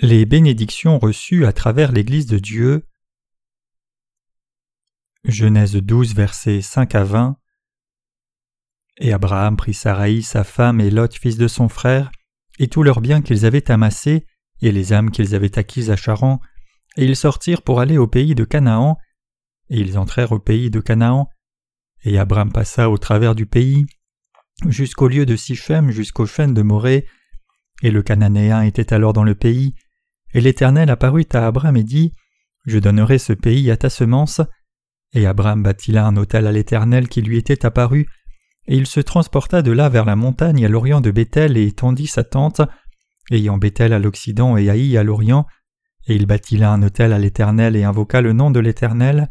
Les 0.00 0.26
bénédictions 0.26 0.96
reçues 1.00 1.44
à 1.44 1.52
travers 1.52 1.90
l'Église 1.90 2.26
de 2.26 2.38
Dieu. 2.38 2.86
Genèse 5.24 5.74
12, 5.74 6.14
versets 6.14 6.62
5 6.62 6.94
à 6.94 7.02
20. 7.02 7.36
Et 8.98 9.12
Abraham 9.12 9.56
prit 9.56 9.74
Saraï, 9.74 10.22
sa 10.22 10.44
femme, 10.44 10.80
et 10.80 10.90
Lot, 10.90 11.12
fils 11.12 11.36
de 11.36 11.48
son 11.48 11.68
frère, 11.68 12.12
et 12.60 12.68
tous 12.68 12.84
leurs 12.84 13.00
biens 13.00 13.22
qu'ils 13.22 13.44
avaient 13.44 13.72
amassés, 13.72 14.24
et 14.62 14.70
les 14.70 14.92
âmes 14.92 15.10
qu'ils 15.10 15.34
avaient 15.34 15.58
acquises 15.58 15.90
à 15.90 15.96
Charan, 15.96 16.40
et 16.96 17.04
ils 17.04 17.16
sortirent 17.16 17.62
pour 17.62 17.80
aller 17.80 17.98
au 17.98 18.06
pays 18.06 18.36
de 18.36 18.44
Canaan, 18.44 18.98
et 19.68 19.80
ils 19.80 19.98
entrèrent 19.98 20.30
au 20.30 20.38
pays 20.38 20.70
de 20.70 20.78
Canaan, 20.78 21.28
et 22.04 22.20
Abraham 22.20 22.52
passa 22.52 22.88
au 22.88 22.98
travers 22.98 23.34
du 23.34 23.46
pays, 23.46 23.84
jusqu'au 24.68 25.08
lieu 25.08 25.26
de 25.26 25.34
Sichem, 25.34 25.90
jusqu'au 25.90 26.26
chêne 26.26 26.54
de 26.54 26.62
Morée, 26.62 27.04
et 27.82 27.90
le 27.90 28.04
Cananéen 28.04 28.62
était 28.62 28.92
alors 28.92 29.12
dans 29.12 29.24
le 29.24 29.34
pays, 29.34 29.74
et 30.34 30.40
l'Éternel 30.40 30.90
apparut 30.90 31.26
à 31.32 31.46
Abraham 31.46 31.76
et 31.76 31.84
dit 31.84 32.12
Je 32.66 32.78
donnerai 32.78 33.18
ce 33.18 33.32
pays 33.32 33.70
à 33.70 33.76
ta 33.76 33.90
semence. 33.90 34.40
Et 35.14 35.26
Abraham 35.26 35.62
bâtit 35.62 35.92
là 35.92 36.06
un 36.06 36.16
autel 36.16 36.46
à 36.46 36.52
l'Éternel 36.52 37.08
qui 37.08 37.22
lui 37.22 37.38
était 37.38 37.64
apparu, 37.64 38.06
et 38.66 38.76
il 38.76 38.86
se 38.86 39.00
transporta 39.00 39.62
de 39.62 39.72
là 39.72 39.88
vers 39.88 40.04
la 40.04 40.16
montagne 40.16 40.64
à 40.64 40.68
l'orient 40.68 41.00
de 41.00 41.10
Béthel 41.10 41.56
et 41.56 41.66
étendit 41.66 42.06
sa 42.06 42.24
tente, 42.24 42.60
ayant 43.30 43.56
Béthel 43.56 43.94
à 43.94 43.98
l'occident 43.98 44.58
et 44.58 44.68
Haï 44.68 44.98
à 44.98 45.02
l'orient, 45.02 45.46
et 46.06 46.14
il 46.14 46.26
bâtit 46.26 46.58
là 46.58 46.72
un 46.72 46.82
autel 46.82 47.12
à 47.12 47.18
l'Éternel 47.18 47.76
et 47.76 47.84
invoqua 47.84 48.20
le 48.20 48.32
nom 48.32 48.50
de 48.50 48.60
l'Éternel. 48.60 49.28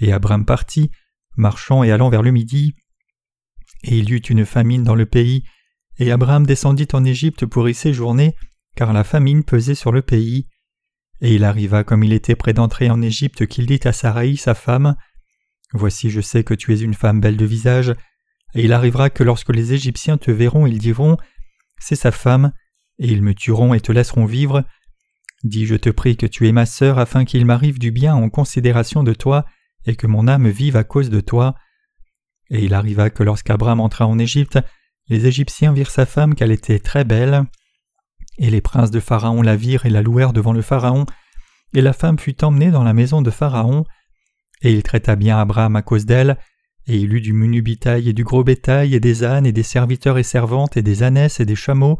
Et 0.00 0.12
Abraham 0.12 0.44
partit, 0.44 0.90
marchant 1.36 1.82
et 1.82 1.92
allant 1.92 2.08
vers 2.08 2.22
le 2.22 2.30
midi. 2.30 2.74
Et 3.84 3.98
il 3.98 4.10
y 4.10 4.14
eut 4.14 4.18
une 4.18 4.46
famine 4.46 4.82
dans 4.82 4.94
le 4.94 5.06
pays, 5.06 5.44
et 5.98 6.10
Abraham 6.10 6.46
descendit 6.46 6.88
en 6.92 7.04
Égypte 7.04 7.46
pour 7.46 7.68
y 7.68 7.74
séjourner, 7.74 8.34
car 8.78 8.92
la 8.92 9.02
famine 9.02 9.42
pesait 9.42 9.74
sur 9.74 9.90
le 9.90 10.02
pays. 10.02 10.46
Et 11.20 11.34
il 11.34 11.42
arriva 11.42 11.82
comme 11.82 12.04
il 12.04 12.12
était 12.12 12.36
près 12.36 12.52
d'entrer 12.52 12.90
en 12.90 13.02
Égypte 13.02 13.48
qu'il 13.48 13.66
dit 13.66 13.80
à 13.82 13.92
Saraï, 13.92 14.36
sa 14.36 14.54
femme, 14.54 14.94
Voici 15.72 16.10
je 16.10 16.20
sais 16.20 16.44
que 16.44 16.54
tu 16.54 16.72
es 16.72 16.78
une 16.78 16.94
femme 16.94 17.20
belle 17.20 17.36
de 17.36 17.44
visage, 17.44 17.88
et 18.54 18.62
il 18.62 18.72
arrivera 18.72 19.10
que 19.10 19.24
lorsque 19.24 19.52
les 19.52 19.72
Égyptiens 19.72 20.16
te 20.16 20.30
verront, 20.30 20.64
ils 20.64 20.78
diront, 20.78 21.16
C'est 21.80 21.96
sa 21.96 22.12
femme, 22.12 22.52
et 23.00 23.08
ils 23.08 23.20
me 23.20 23.34
tueront 23.34 23.74
et 23.74 23.80
te 23.80 23.90
laisseront 23.90 24.26
vivre. 24.26 24.62
Dis, 25.42 25.66
je 25.66 25.74
te 25.74 25.90
prie 25.90 26.16
que 26.16 26.26
tu 26.26 26.46
es 26.46 26.52
ma 26.52 26.64
sœur, 26.64 27.00
afin 27.00 27.24
qu'il 27.24 27.46
m'arrive 27.46 27.80
du 27.80 27.90
bien 27.90 28.14
en 28.14 28.30
considération 28.30 29.02
de 29.02 29.12
toi, 29.12 29.44
et 29.86 29.96
que 29.96 30.06
mon 30.06 30.28
âme 30.28 30.48
vive 30.48 30.76
à 30.76 30.84
cause 30.84 31.10
de 31.10 31.20
toi. 31.20 31.56
Et 32.50 32.64
il 32.64 32.74
arriva 32.74 33.10
que 33.10 33.24
lorsqu'Abraham 33.24 33.80
entra 33.80 34.06
en 34.06 34.20
Égypte, 34.20 34.60
les 35.08 35.26
Égyptiens 35.26 35.72
virent 35.72 35.90
sa 35.90 36.06
femme 36.06 36.36
qu'elle 36.36 36.52
était 36.52 36.78
très 36.78 37.02
belle, 37.02 37.44
et 38.38 38.50
les 38.50 38.60
princes 38.60 38.90
de 38.90 39.00
Pharaon 39.00 39.42
la 39.42 39.56
virent 39.56 39.86
et 39.86 39.90
la 39.90 40.02
louèrent 40.02 40.32
devant 40.32 40.52
le 40.52 40.62
Pharaon, 40.62 41.04
et 41.74 41.82
la 41.82 41.92
femme 41.92 42.18
fut 42.18 42.44
emmenée 42.44 42.70
dans 42.70 42.84
la 42.84 42.94
maison 42.94 43.20
de 43.20 43.30
Pharaon, 43.30 43.84
et 44.62 44.72
il 44.72 44.82
traita 44.82 45.16
bien 45.16 45.38
Abraham 45.38 45.76
à 45.76 45.82
cause 45.82 46.06
d'elle, 46.06 46.38
et 46.86 46.96
il 46.96 47.12
eut 47.12 47.20
du 47.20 47.34
menu 47.34 47.60
bétail 47.60 48.08
et 48.08 48.12
du 48.14 48.24
gros 48.24 48.42
bétail, 48.42 48.94
et 48.94 49.00
des 49.00 49.22
ânes, 49.22 49.46
et 49.46 49.52
des 49.52 49.62
serviteurs 49.62 50.16
et 50.16 50.22
servantes, 50.22 50.76
et 50.76 50.82
des 50.82 51.02
ânesses 51.02 51.38
et 51.38 51.44
des 51.44 51.54
chameaux. 51.54 51.98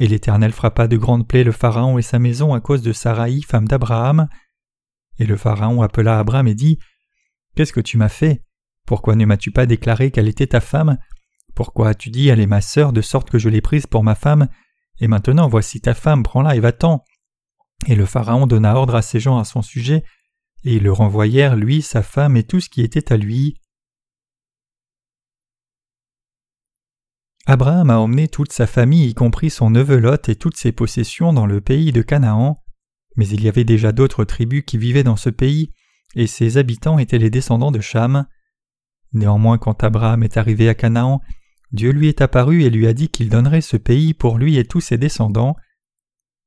Et 0.00 0.08
l'Éternel 0.08 0.52
frappa 0.52 0.88
de 0.88 0.96
grandes 0.96 1.28
plaies 1.28 1.44
le 1.44 1.52
Pharaon 1.52 1.96
et 1.96 2.02
sa 2.02 2.18
maison 2.18 2.52
à 2.52 2.60
cause 2.60 2.82
de 2.82 2.92
Saraï, 2.92 3.42
femme 3.42 3.68
d'Abraham. 3.68 4.28
Et 5.18 5.26
le 5.26 5.36
Pharaon 5.36 5.82
appela 5.82 6.18
Abraham 6.18 6.48
et 6.48 6.54
dit 6.54 6.78
Qu'est-ce 7.54 7.72
que 7.72 7.80
tu 7.80 7.98
m'as 7.98 8.08
fait? 8.08 8.42
Pourquoi 8.86 9.14
ne 9.14 9.26
m'as-tu 9.26 9.52
pas 9.52 9.66
déclaré 9.66 10.10
qu'elle 10.10 10.28
était 10.28 10.48
ta 10.48 10.60
femme? 10.60 10.98
Pourquoi 11.54 11.90
as-tu 11.90 12.10
dit 12.10 12.28
Elle 12.28 12.40
est 12.40 12.46
ma 12.46 12.62
sœur, 12.62 12.92
de 12.92 13.02
sorte 13.02 13.30
que 13.30 13.38
je 13.38 13.48
l'ai 13.48 13.60
prise 13.60 13.86
pour 13.86 14.02
ma 14.02 14.14
femme? 14.14 14.48
Et 15.00 15.08
maintenant 15.08 15.48
voici 15.48 15.80
ta 15.80 15.94
femme, 15.94 16.22
prends-la 16.22 16.56
et 16.56 16.60
va-t'en. 16.60 17.04
Et 17.86 17.94
le 17.94 18.06
Pharaon 18.06 18.46
donna 18.46 18.76
ordre 18.76 18.94
à 18.94 19.02
ses 19.02 19.20
gens 19.20 19.38
à 19.38 19.44
son 19.44 19.62
sujet, 19.62 20.04
et 20.64 20.76
ils 20.76 20.82
le 20.82 20.92
renvoyèrent, 20.92 21.56
lui, 21.56 21.80
sa 21.80 22.02
femme 22.02 22.36
et 22.36 22.44
tout 22.44 22.60
ce 22.60 22.68
qui 22.68 22.82
était 22.82 23.12
à 23.12 23.16
lui. 23.16 23.56
Abraham 27.46 27.90
a 27.90 27.98
emmené 27.98 28.28
toute 28.28 28.52
sa 28.52 28.66
famille, 28.66 29.08
y 29.08 29.14
compris 29.14 29.48
son 29.48 29.70
neveu 29.70 29.96
Lot 29.96 30.28
et 30.28 30.36
toutes 30.36 30.58
ses 30.58 30.72
possessions, 30.72 31.32
dans 31.32 31.46
le 31.46 31.62
pays 31.62 31.90
de 31.90 32.02
Canaan. 32.02 32.62
Mais 33.16 33.26
il 33.28 33.42
y 33.42 33.48
avait 33.48 33.64
déjà 33.64 33.92
d'autres 33.92 34.24
tribus 34.24 34.62
qui 34.66 34.76
vivaient 34.76 35.02
dans 35.02 35.16
ce 35.16 35.30
pays, 35.30 35.72
et 36.14 36.26
ses 36.26 36.58
habitants 36.58 36.98
étaient 36.98 37.18
les 37.18 37.30
descendants 37.30 37.72
de 37.72 37.80
Cham. 37.80 38.26
Néanmoins, 39.12 39.58
quand 39.58 39.82
Abraham 39.82 40.22
est 40.22 40.36
arrivé 40.36 40.68
à 40.68 40.74
Canaan, 40.74 41.22
Dieu 41.72 41.92
lui 41.92 42.08
est 42.08 42.20
apparu 42.20 42.62
et 42.62 42.70
lui 42.70 42.86
a 42.86 42.92
dit 42.92 43.08
qu'il 43.08 43.28
donnerait 43.28 43.60
ce 43.60 43.76
pays 43.76 44.14
pour 44.14 44.38
lui 44.38 44.56
et 44.58 44.64
tous 44.64 44.80
ses 44.80 44.98
descendants. 44.98 45.56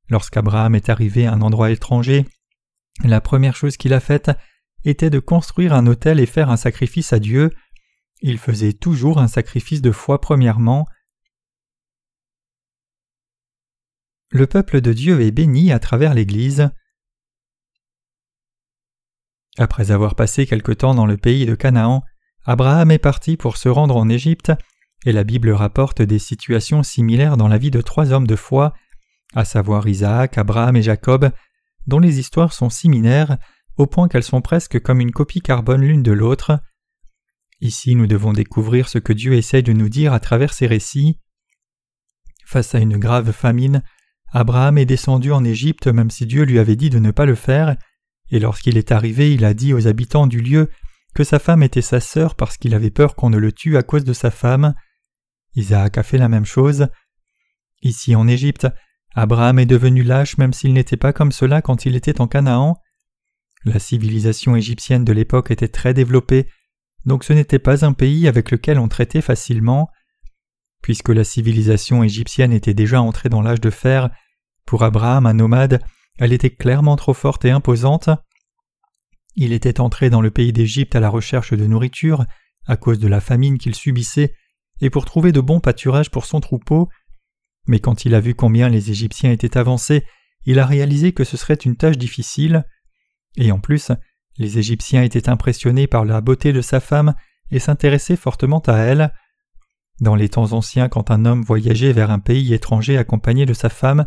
Lorsqu'Abraham 0.08 0.74
est 0.74 0.90
arrivé 0.90 1.26
à 1.26 1.32
un 1.32 1.40
endroit 1.40 1.70
étranger, 1.70 2.26
la 3.02 3.20
première 3.20 3.56
chose 3.56 3.76
qu'il 3.76 3.94
a 3.94 4.00
faite 4.00 4.30
était 4.84 5.10
de 5.10 5.18
construire 5.18 5.72
un 5.72 5.86
autel 5.86 6.20
et 6.20 6.26
faire 6.26 6.50
un 6.50 6.58
sacrifice 6.58 7.12
à 7.12 7.18
Dieu. 7.18 7.50
Il 8.20 8.38
faisait 8.38 8.74
toujours 8.74 9.18
un 9.18 9.28
sacrifice 9.28 9.80
de 9.80 9.90
foi 9.90 10.20
premièrement. 10.20 10.86
Le 14.30 14.46
peuple 14.46 14.80
de 14.80 14.92
Dieu 14.92 15.22
est 15.22 15.30
béni 15.30 15.72
à 15.72 15.78
travers 15.78 16.12
l'Église. 16.12 16.70
Après 19.56 19.90
avoir 19.90 20.16
passé 20.16 20.46
quelque 20.46 20.72
temps 20.72 20.94
dans 20.94 21.06
le 21.06 21.16
pays 21.16 21.46
de 21.46 21.54
Canaan, 21.54 22.02
Abraham 22.44 22.90
est 22.90 22.98
parti 22.98 23.36
pour 23.36 23.56
se 23.56 23.68
rendre 23.68 23.96
en 23.96 24.08
Égypte 24.08 24.52
et 25.04 25.12
la 25.12 25.24
Bible 25.24 25.50
rapporte 25.50 26.02
des 26.02 26.18
situations 26.18 26.82
similaires 26.82 27.36
dans 27.36 27.48
la 27.48 27.58
vie 27.58 27.70
de 27.70 27.80
trois 27.80 28.12
hommes 28.12 28.26
de 28.26 28.36
foi, 28.36 28.74
à 29.34 29.44
savoir 29.44 29.86
Isaac, 29.88 30.38
Abraham 30.38 30.76
et 30.76 30.82
Jacob, 30.82 31.30
dont 31.86 31.98
les 31.98 32.18
histoires 32.18 32.52
sont 32.52 32.70
similaires 32.70 33.36
au 33.76 33.86
point 33.86 34.08
qu'elles 34.08 34.22
sont 34.22 34.40
presque 34.40 34.80
comme 34.80 35.00
une 35.00 35.10
copie 35.10 35.40
carbone 35.40 35.82
l'une 35.82 36.02
de 36.02 36.12
l'autre. 36.12 36.60
Ici 37.60 37.94
nous 37.94 38.06
devons 38.06 38.32
découvrir 38.32 38.88
ce 38.88 38.98
que 38.98 39.12
Dieu 39.12 39.34
essaye 39.34 39.62
de 39.62 39.72
nous 39.72 39.88
dire 39.88 40.12
à 40.12 40.20
travers 40.20 40.52
ces 40.52 40.66
récits. 40.66 41.18
Face 42.46 42.74
à 42.74 42.78
une 42.78 42.98
grave 42.98 43.32
famine, 43.32 43.82
Abraham 44.32 44.78
est 44.78 44.86
descendu 44.86 45.32
en 45.32 45.44
Égypte 45.44 45.86
même 45.86 46.10
si 46.10 46.26
Dieu 46.26 46.44
lui 46.44 46.58
avait 46.58 46.76
dit 46.76 46.90
de 46.90 46.98
ne 46.98 47.10
pas 47.10 47.26
le 47.26 47.34
faire, 47.34 47.76
et 48.30 48.38
lorsqu'il 48.38 48.76
est 48.78 48.92
arrivé 48.92 49.34
il 49.34 49.44
a 49.44 49.54
dit 49.54 49.74
aux 49.74 49.86
habitants 49.86 50.26
du 50.26 50.40
lieu 50.40 50.70
que 51.14 51.24
sa 51.24 51.38
femme 51.38 51.62
était 51.62 51.82
sa 51.82 52.00
sœur 52.00 52.34
parce 52.34 52.56
qu'il 52.56 52.74
avait 52.74 52.90
peur 52.90 53.14
qu'on 53.14 53.30
ne 53.30 53.38
le 53.38 53.52
tue 53.52 53.76
à 53.76 53.82
cause 53.82 54.04
de 54.04 54.12
sa 54.12 54.30
femme. 54.30 54.74
Isaac 55.56 55.98
a 55.98 56.02
fait 56.02 56.18
la 56.18 56.28
même 56.28 56.44
chose. 56.44 56.88
Ici 57.82 58.14
en 58.16 58.26
Égypte, 58.26 58.66
Abraham 59.14 59.58
est 59.58 59.66
devenu 59.66 60.02
lâche 60.02 60.38
même 60.38 60.52
s'il 60.52 60.72
n'était 60.72 60.96
pas 60.96 61.12
comme 61.12 61.32
cela 61.32 61.62
quand 61.62 61.86
il 61.86 61.94
était 61.94 62.20
en 62.20 62.26
Canaan. 62.26 62.76
La 63.64 63.78
civilisation 63.78 64.56
égyptienne 64.56 65.04
de 65.04 65.12
l'époque 65.12 65.50
était 65.50 65.68
très 65.68 65.94
développée, 65.94 66.48
donc 67.06 67.24
ce 67.24 67.32
n'était 67.32 67.58
pas 67.58 67.84
un 67.84 67.92
pays 67.92 68.28
avec 68.28 68.50
lequel 68.50 68.78
on 68.78 68.88
traitait 68.88 69.20
facilement. 69.20 69.88
Puisque 70.82 71.08
la 71.08 71.24
civilisation 71.24 72.02
égyptienne 72.02 72.52
était 72.52 72.74
déjà 72.74 73.00
entrée 73.00 73.28
dans 73.28 73.40
l'âge 73.40 73.60
de 73.60 73.70
fer, 73.70 74.10
pour 74.66 74.82
Abraham, 74.82 75.26
un 75.26 75.34
nomade, 75.34 75.82
elle 76.18 76.32
était 76.32 76.54
clairement 76.54 76.96
trop 76.96 77.14
forte 77.14 77.44
et 77.44 77.50
imposante. 77.50 78.10
Il 79.36 79.52
était 79.52 79.80
entré 79.80 80.10
dans 80.10 80.20
le 80.20 80.30
pays 80.30 80.52
d'Égypte 80.52 80.94
à 80.94 81.00
la 81.00 81.08
recherche 81.08 81.52
de 81.52 81.66
nourriture, 81.66 82.24
à 82.66 82.76
cause 82.76 82.98
de 82.98 83.08
la 83.08 83.20
famine 83.20 83.58
qu'il 83.58 83.74
subissait, 83.74 84.34
et 84.84 84.90
pour 84.90 85.06
trouver 85.06 85.32
de 85.32 85.40
bons 85.40 85.60
pâturages 85.60 86.10
pour 86.10 86.26
son 86.26 86.40
troupeau, 86.40 86.90
mais 87.66 87.80
quand 87.80 88.04
il 88.04 88.14
a 88.14 88.20
vu 88.20 88.34
combien 88.34 88.68
les 88.68 88.90
Égyptiens 88.90 89.32
étaient 89.32 89.56
avancés, 89.56 90.04
il 90.44 90.58
a 90.58 90.66
réalisé 90.66 91.12
que 91.12 91.24
ce 91.24 91.38
serait 91.38 91.54
une 91.54 91.74
tâche 91.74 91.96
difficile, 91.96 92.66
et 93.38 93.50
en 93.50 93.60
plus, 93.60 93.92
les 94.36 94.58
Égyptiens 94.58 95.02
étaient 95.02 95.30
impressionnés 95.30 95.86
par 95.86 96.04
la 96.04 96.20
beauté 96.20 96.52
de 96.52 96.60
sa 96.60 96.80
femme 96.80 97.14
et 97.50 97.60
s'intéressaient 97.60 98.14
fortement 98.14 98.58
à 98.66 98.76
elle. 98.76 99.10
Dans 100.02 100.16
les 100.16 100.28
temps 100.28 100.52
anciens, 100.52 100.90
quand 100.90 101.10
un 101.10 101.24
homme 101.24 101.44
voyageait 101.44 101.94
vers 101.94 102.10
un 102.10 102.18
pays 102.18 102.52
étranger 102.52 102.98
accompagné 102.98 103.46
de 103.46 103.54
sa 103.54 103.70
femme, 103.70 104.04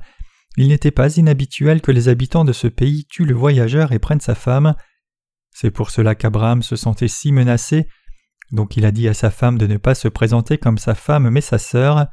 il 0.57 0.67
n'était 0.67 0.91
pas 0.91 1.17
inhabituel 1.17 1.81
que 1.81 1.91
les 1.91 2.07
habitants 2.07 2.45
de 2.45 2.53
ce 2.53 2.67
pays 2.67 3.05
tuent 3.05 3.25
le 3.25 3.33
voyageur 3.33 3.93
et 3.93 3.99
prennent 3.99 4.19
sa 4.19 4.35
femme. 4.35 4.75
C'est 5.49 5.71
pour 5.71 5.89
cela 5.89 6.13
qu'Abraham 6.13 6.61
se 6.61 6.75
sentait 6.75 7.07
si 7.07 7.31
menacé 7.31 7.87
donc 8.51 8.77
il 8.77 8.85
a 8.85 8.91
dit 8.91 9.07
à 9.07 9.13
sa 9.13 9.29
femme 9.29 9.57
de 9.57 9.67
ne 9.67 9.77
pas 9.77 9.95
se 9.95 10.07
présenter 10.07 10.57
comme 10.57 10.77
sa 10.77 10.95
femme 10.95 11.29
mais 11.29 11.41
sa 11.41 11.57
sœur. 11.57 12.07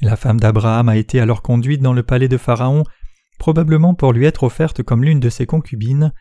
La 0.00 0.16
femme 0.16 0.38
d'Abraham 0.38 0.88
a 0.88 0.96
été 0.96 1.20
alors 1.20 1.42
conduite 1.42 1.80
dans 1.80 1.94
le 1.94 2.02
palais 2.02 2.28
de 2.28 2.36
Pharaon, 2.36 2.84
probablement 3.38 3.94
pour 3.94 4.12
lui 4.12 4.26
être 4.26 4.42
offerte 4.42 4.82
comme 4.82 5.04
l'une 5.04 5.20
de 5.20 5.30
ses 5.30 5.46
concubines. 5.46 6.12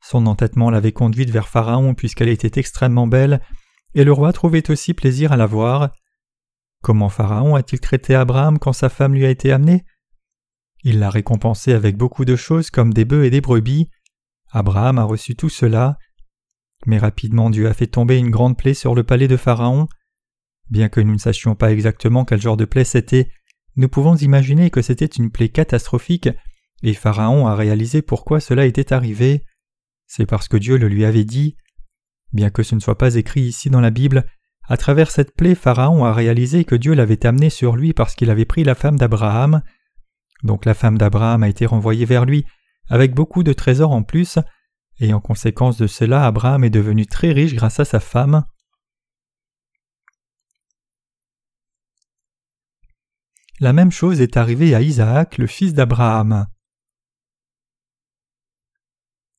Son 0.00 0.26
entêtement 0.26 0.70
l'avait 0.70 0.92
conduite 0.92 1.30
vers 1.30 1.48
Pharaon 1.48 1.94
puisqu'elle 1.94 2.28
était 2.28 2.60
extrêmement 2.60 3.06
belle, 3.06 3.40
et 3.94 4.04
le 4.04 4.12
roi 4.12 4.32
trouvait 4.32 4.70
aussi 4.70 4.94
plaisir 4.94 5.32
à 5.32 5.36
la 5.36 5.46
voir. 5.46 5.90
Comment 6.82 7.08
Pharaon 7.08 7.54
a-t-il 7.54 7.80
traité 7.80 8.14
Abraham 8.14 8.58
quand 8.58 8.72
sa 8.72 8.88
femme 8.88 9.14
lui 9.14 9.24
a 9.24 9.30
été 9.30 9.52
amenée? 9.52 9.84
Il 10.84 10.98
l'a 10.98 11.10
récompensé 11.10 11.72
avec 11.72 11.96
beaucoup 11.96 12.24
de 12.24 12.34
choses 12.34 12.70
comme 12.70 12.92
des 12.92 13.04
bœufs 13.04 13.24
et 13.24 13.30
des 13.30 13.40
brebis. 13.40 13.88
Abraham 14.50 14.98
a 14.98 15.04
reçu 15.04 15.36
tout 15.36 15.48
cela. 15.48 15.96
Mais 16.86 16.98
rapidement 16.98 17.50
Dieu 17.50 17.68
a 17.68 17.74
fait 17.74 17.86
tomber 17.86 18.18
une 18.18 18.30
grande 18.30 18.56
plaie 18.56 18.74
sur 18.74 18.94
le 18.94 19.04
palais 19.04 19.28
de 19.28 19.36
Pharaon. 19.36 19.88
Bien 20.70 20.88
que 20.88 21.00
nous 21.00 21.12
ne 21.12 21.18
sachions 21.18 21.54
pas 21.54 21.72
exactement 21.72 22.24
quel 22.24 22.40
genre 22.40 22.56
de 22.56 22.64
plaie 22.64 22.84
c'était, 22.84 23.30
nous 23.76 23.88
pouvons 23.88 24.16
imaginer 24.16 24.70
que 24.70 24.82
c'était 24.82 25.06
une 25.06 25.30
plaie 25.30 25.48
catastrophique, 25.48 26.28
et 26.82 26.94
Pharaon 26.94 27.46
a 27.46 27.54
réalisé 27.54 28.02
pourquoi 28.02 28.40
cela 28.40 28.66
était 28.66 28.92
arrivé. 28.92 29.44
C'est 30.06 30.26
parce 30.26 30.48
que 30.48 30.56
Dieu 30.56 30.76
le 30.76 30.88
lui 30.88 31.04
avait 31.04 31.24
dit. 31.24 31.56
Bien 32.32 32.50
que 32.50 32.62
ce 32.62 32.74
ne 32.74 32.80
soit 32.80 32.98
pas 32.98 33.14
écrit 33.14 33.42
ici 33.42 33.70
dans 33.70 33.80
la 33.80 33.90
Bible, 33.90 34.26
à 34.68 34.76
travers 34.76 35.10
cette 35.10 35.34
plaie, 35.34 35.54
Pharaon 35.54 36.04
a 36.04 36.12
réalisé 36.12 36.64
que 36.64 36.74
Dieu 36.74 36.94
l'avait 36.94 37.26
amené 37.26 37.50
sur 37.50 37.76
lui 37.76 37.92
parce 37.92 38.14
qu'il 38.14 38.30
avait 38.30 38.44
pris 38.44 38.64
la 38.64 38.74
femme 38.74 38.98
d'Abraham. 38.98 39.62
Donc 40.44 40.64
la 40.64 40.74
femme 40.74 40.98
d'Abraham 40.98 41.42
a 41.42 41.48
été 41.48 41.66
renvoyée 41.66 42.04
vers 42.04 42.24
lui, 42.24 42.44
avec 42.88 43.14
beaucoup 43.14 43.42
de 43.42 43.52
trésors 43.52 43.92
en 43.92 44.02
plus, 44.02 44.38
et 45.02 45.12
en 45.12 45.20
conséquence 45.20 45.78
de 45.78 45.88
cela, 45.88 46.24
Abraham 46.26 46.62
est 46.62 46.70
devenu 46.70 47.06
très 47.06 47.32
riche 47.32 47.54
grâce 47.54 47.80
à 47.80 47.84
sa 47.84 47.98
femme. 47.98 48.44
La 53.58 53.72
même 53.72 53.90
chose 53.90 54.20
est 54.20 54.36
arrivée 54.36 54.76
à 54.76 54.80
Isaac, 54.80 55.38
le 55.38 55.48
fils 55.48 55.74
d'Abraham. 55.74 56.46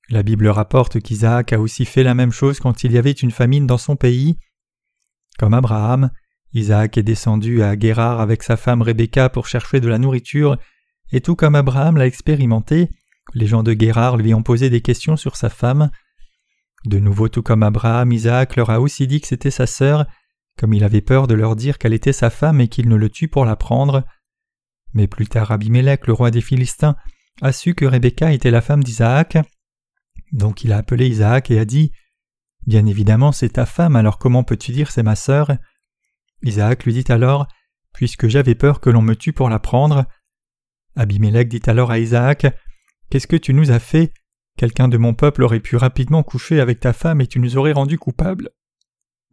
La 0.10 0.22
Bible 0.22 0.50
rapporte 0.50 1.00
qu'Isaac 1.00 1.54
a 1.54 1.60
aussi 1.60 1.86
fait 1.86 2.04
la 2.04 2.14
même 2.14 2.34
chose 2.34 2.60
quand 2.60 2.84
il 2.84 2.92
y 2.92 2.98
avait 2.98 3.12
une 3.12 3.32
famine 3.32 3.66
dans 3.66 3.78
son 3.78 3.96
pays. 3.96 4.38
Comme 5.40 5.54
Abraham, 5.54 6.12
Isaac 6.52 6.98
est 6.98 7.04
descendu 7.04 7.64
à 7.64 7.78
Guérard 7.78 8.20
avec 8.20 8.44
sa 8.44 8.58
femme 8.58 8.82
Rebecca 8.82 9.30
pour 9.30 9.48
chercher 9.48 9.80
de 9.80 9.88
la 9.88 9.98
nourriture, 9.98 10.58
et 11.14 11.22
tout 11.22 11.38
comme 11.38 11.56
Abraham 11.56 11.96
l'a 11.96 12.06
expérimenté, 12.06 12.90
les 13.34 13.48
gens 13.48 13.64
de 13.64 13.74
Guérard 13.74 14.18
lui 14.18 14.34
ont 14.34 14.44
posé 14.44 14.70
des 14.70 14.82
questions 14.82 15.16
sur 15.16 15.36
sa 15.36 15.50
femme. 15.50 15.90
De 16.86 17.00
nouveau, 17.00 17.30
tout 17.30 17.42
comme 17.42 17.64
Abraham, 17.64 18.12
Isaac 18.12 18.56
leur 18.56 18.70
a 18.70 18.82
aussi 18.82 19.08
dit 19.08 19.22
que 19.22 19.28
c'était 19.28 19.52
sa 19.52 19.66
sœur, 19.66 20.06
comme 20.58 20.74
il 20.74 20.84
avait 20.84 21.02
peur 21.02 21.28
de 21.28 21.34
leur 21.34 21.56
dire 21.56 21.78
qu'elle 21.78 21.94
était 21.94 22.14
sa 22.14 22.30
femme 22.30 22.62
et 22.62 22.68
qu'il 22.68 22.90
ne 22.90 22.96
le 22.96 23.10
tue 23.10 23.28
pour 23.28 23.46
la 23.46 23.56
prendre. 23.56 24.04
Mais 24.94 25.08
plus 25.08 25.28
tard 25.28 25.52
Abimelech, 25.52 26.06
le 26.08 26.14
roi 26.14 26.30
des 26.30 26.42
Philistins, 26.42 26.96
a 27.42 27.52
su 27.52 27.74
que 27.74 27.86
Rebecca 27.86 28.32
était 28.32 28.52
la 28.52 28.62
femme 28.62 28.84
d'Isaac. 28.84 29.38
Donc 30.32 30.64
il 30.64 30.72
a 30.72 30.78
appelé 30.78 31.08
Isaac 31.08 31.50
et 31.50 31.60
a 31.60 31.66
dit 31.66 31.92
Bien 32.68 32.86
évidemment, 32.86 33.32
c'est 33.32 33.50
ta 33.50 33.66
femme, 33.66 33.96
alors 33.96 34.20
comment 34.20 34.44
peux-tu 34.44 34.72
dire 34.72 34.92
c'est 34.92 35.04
ma 35.04 35.16
sœur? 35.16 35.52
Isaac 36.44 36.86
lui 36.86 36.94
dit 36.94 37.12
alors 37.12 37.48
Puisque 37.94 38.28
j'avais 38.28 38.56
peur 38.56 38.80
que 38.80 38.90
l'on 38.90 39.02
me 39.02 39.16
tue 39.16 39.34
pour 39.34 39.50
la 39.50 39.60
prendre. 39.60 40.06
Abimelech 40.96 41.48
dit 41.48 41.62
alors 41.66 41.92
à 41.92 42.00
Isaac 42.00 42.48
Qu'est-ce 43.14 43.28
que 43.28 43.36
tu 43.36 43.54
nous 43.54 43.70
as 43.70 43.78
fait? 43.78 44.12
Quelqu'un 44.58 44.88
de 44.88 44.98
mon 44.98 45.14
peuple 45.14 45.44
aurait 45.44 45.60
pu 45.60 45.76
rapidement 45.76 46.24
coucher 46.24 46.60
avec 46.60 46.80
ta 46.80 46.94
femme 46.94 47.22
et 47.22 47.28
tu 47.28 47.40
nous 47.40 47.58
aurais 47.58 47.72
rendu 47.72 48.00
coupables. 48.00 48.50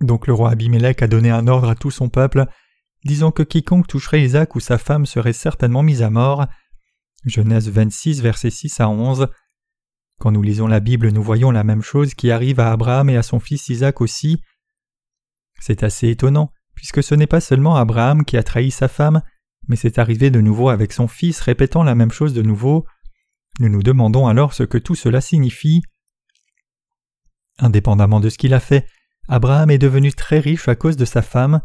Donc 0.02 0.26
le 0.26 0.34
roi 0.34 0.50
Abimelech 0.50 1.00
a 1.00 1.06
donné 1.06 1.30
un 1.30 1.46
ordre 1.46 1.70
à 1.70 1.74
tout 1.74 1.90
son 1.90 2.10
peuple, 2.10 2.44
disant 3.06 3.30
que 3.30 3.42
quiconque 3.42 3.86
toucherait 3.86 4.20
Isaac 4.20 4.54
ou 4.54 4.60
sa 4.60 4.76
femme 4.76 5.06
serait 5.06 5.32
certainement 5.32 5.82
mis 5.82 6.02
à 6.02 6.10
mort. 6.10 6.46
Genèse 7.24 7.70
26, 7.70 8.20
versets 8.20 8.50
6 8.50 8.80
à 8.80 8.90
11. 8.90 9.28
Quand 10.18 10.30
nous 10.30 10.42
lisons 10.42 10.66
la 10.66 10.80
Bible, 10.80 11.08
nous 11.08 11.22
voyons 11.22 11.50
la 11.50 11.64
même 11.64 11.80
chose 11.80 12.12
qui 12.12 12.30
arrive 12.30 12.60
à 12.60 12.72
Abraham 12.72 13.08
et 13.08 13.16
à 13.16 13.22
son 13.22 13.40
fils 13.40 13.70
Isaac 13.70 14.02
aussi. 14.02 14.42
C'est 15.58 15.84
assez 15.84 16.10
étonnant, 16.10 16.52
puisque 16.74 17.02
ce 17.02 17.14
n'est 17.14 17.26
pas 17.26 17.40
seulement 17.40 17.76
Abraham 17.76 18.26
qui 18.26 18.36
a 18.36 18.42
trahi 18.42 18.72
sa 18.72 18.88
femme, 18.88 19.22
mais 19.68 19.76
c'est 19.76 19.98
arrivé 19.98 20.28
de 20.28 20.42
nouveau 20.42 20.68
avec 20.68 20.92
son 20.92 21.08
fils 21.08 21.40
répétant 21.40 21.82
la 21.82 21.94
même 21.94 22.12
chose 22.12 22.34
de 22.34 22.42
nouveau. 22.42 22.84
Nous 23.60 23.68
nous 23.68 23.82
demandons 23.82 24.26
alors 24.26 24.54
ce 24.54 24.62
que 24.62 24.78
tout 24.78 24.94
cela 24.94 25.20
signifie. 25.20 25.82
Indépendamment 27.58 28.18
de 28.18 28.30
ce 28.30 28.38
qu'il 28.38 28.54
a 28.54 28.60
fait, 28.60 28.86
Abraham 29.28 29.70
est 29.70 29.76
devenu 29.76 30.12
très 30.12 30.38
riche 30.38 30.66
à 30.66 30.74
cause 30.74 30.96
de 30.96 31.04
sa 31.04 31.20
femme. 31.20 31.60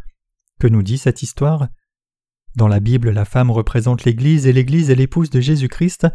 Que 0.59 0.67
nous 0.67 0.83
dit 0.83 0.97
cette 0.97 1.23
histoire? 1.23 1.69
Dans 2.57 2.67
la 2.67 2.81
Bible, 2.81 3.11
la 3.11 3.23
femme 3.23 3.49
représente 3.49 4.03
l'Église 4.03 4.45
et 4.45 4.51
l'Église 4.51 4.89
est 4.89 4.95
l'épouse 4.95 5.29
de 5.29 5.39
Jésus-Christ. 5.39 6.07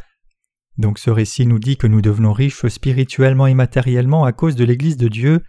Donc 0.77 0.99
ce 0.99 1.09
récit 1.09 1.47
nous 1.47 1.59
dit 1.59 1.79
que 1.79 1.87
nous 1.87 2.03
devenons 2.03 2.35
riches 2.35 2.67
spirituellement 2.69 3.47
et 3.47 3.55
matériellement 3.55 4.27
à 4.27 4.33
cause 4.33 4.57
de 4.57 4.65
l'Église 4.65 4.99
de 4.99 5.09
Dieu. 5.09 5.43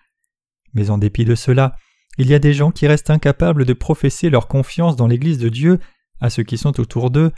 Mais 0.74 0.92
en 0.92 0.98
dépit 0.98 1.26
de 1.26 1.36
cela, 1.36 1.76
il 2.18 2.30
y 2.30 2.34
a 2.34 2.40
des 2.40 2.54
gens 2.54 2.72
qui 2.72 2.88
restent 2.88 3.10
incapables 3.10 3.66
de 3.66 3.74
professer 3.74 4.30
leur 4.30 4.48
confiance 4.48 4.96
dans 4.96 5.08
l'Église 5.08 5.40
de 5.40 5.50
Dieu 5.50 5.80
à 6.22 6.30
ceux 6.30 6.44
qui 6.44 6.58
sont 6.58 6.80
autour 6.80 7.12
d'eux, 7.12 7.34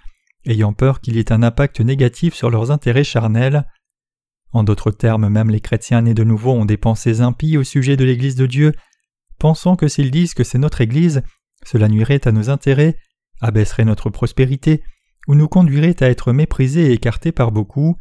ayant 0.46 0.74
peur 0.74 1.02
qu'il 1.02 1.16
y 1.16 1.20
ait 1.20 1.32
un 1.32 1.44
impact 1.44 1.82
négatif 1.82 2.34
sur 2.34 2.50
leurs 2.50 2.72
intérêts 2.72 3.04
charnels. 3.04 3.66
En 4.52 4.64
d'autres 4.64 4.92
termes, 4.92 5.30
même 5.30 5.50
les 5.50 5.62
chrétiens 5.62 6.02
nés 6.02 6.14
de 6.14 6.24
nouveau 6.24 6.52
ont 6.52 6.66
des 6.66 6.78
pensées 6.78 7.22
impies 7.22 7.58
au 7.58 7.64
sujet 7.64 7.98
de 7.98 8.04
l'Église 8.04 8.36
de 8.36 8.46
Dieu, 8.46 8.74
pensant 9.40 9.76
que 9.76 9.88
s'ils 9.88 10.12
disent 10.12 10.34
que 10.34 10.44
c'est 10.44 10.58
notre 10.58 10.82
Église, 10.82 11.24
cela 11.66 11.88
nuirait 11.88 12.28
à 12.28 12.32
nos 12.32 12.50
intérêts, 12.50 12.98
abaisserait 13.42 13.86
notre 13.86 14.10
prospérité, 14.10 14.84
ou 15.28 15.36
nous 15.36 15.48
conduirait 15.48 16.02
à 16.04 16.10
être 16.10 16.34
méprisés 16.34 16.88
et 16.88 16.94
écartés 16.94 17.32
par 17.32 17.52
beaucoup. 17.52 17.98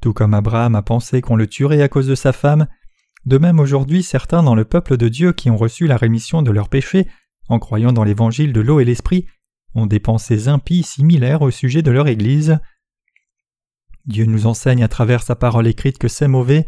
Tout 0.00 0.12
comme 0.12 0.34
Abraham 0.34 0.74
a 0.74 0.82
pensé 0.82 1.20
qu'on 1.20 1.36
le 1.36 1.46
tuerait 1.46 1.82
à 1.82 1.88
cause 1.88 2.06
de 2.06 2.14
sa 2.14 2.32
femme, 2.32 2.66
de 3.24 3.38
même 3.38 3.60
aujourd'hui 3.60 4.02
certains 4.02 4.42
dans 4.42 4.54
le 4.54 4.64
peuple 4.64 4.96
de 4.96 5.08
Dieu 5.08 5.32
qui 5.32 5.50
ont 5.50 5.56
reçu 5.56 5.86
la 5.86 5.96
rémission 5.96 6.42
de 6.42 6.50
leurs 6.50 6.68
péchés 6.68 7.06
en 7.48 7.58
croyant 7.58 7.92
dans 7.92 8.04
l'évangile 8.04 8.52
de 8.52 8.60
l'eau 8.60 8.80
et 8.80 8.84
l'esprit 8.84 9.26
ont 9.74 9.86
des 9.86 10.00
pensées 10.00 10.48
impies 10.48 10.82
similaires 10.82 11.42
au 11.42 11.50
sujet 11.50 11.82
de 11.82 11.90
leur 11.90 12.08
Église. 12.08 12.58
Dieu 14.06 14.24
nous 14.24 14.46
enseigne 14.46 14.82
à 14.82 14.88
travers 14.88 15.22
sa 15.22 15.36
parole 15.36 15.66
écrite 15.66 15.98
que 15.98 16.08
c'est 16.08 16.28
mauvais. 16.28 16.66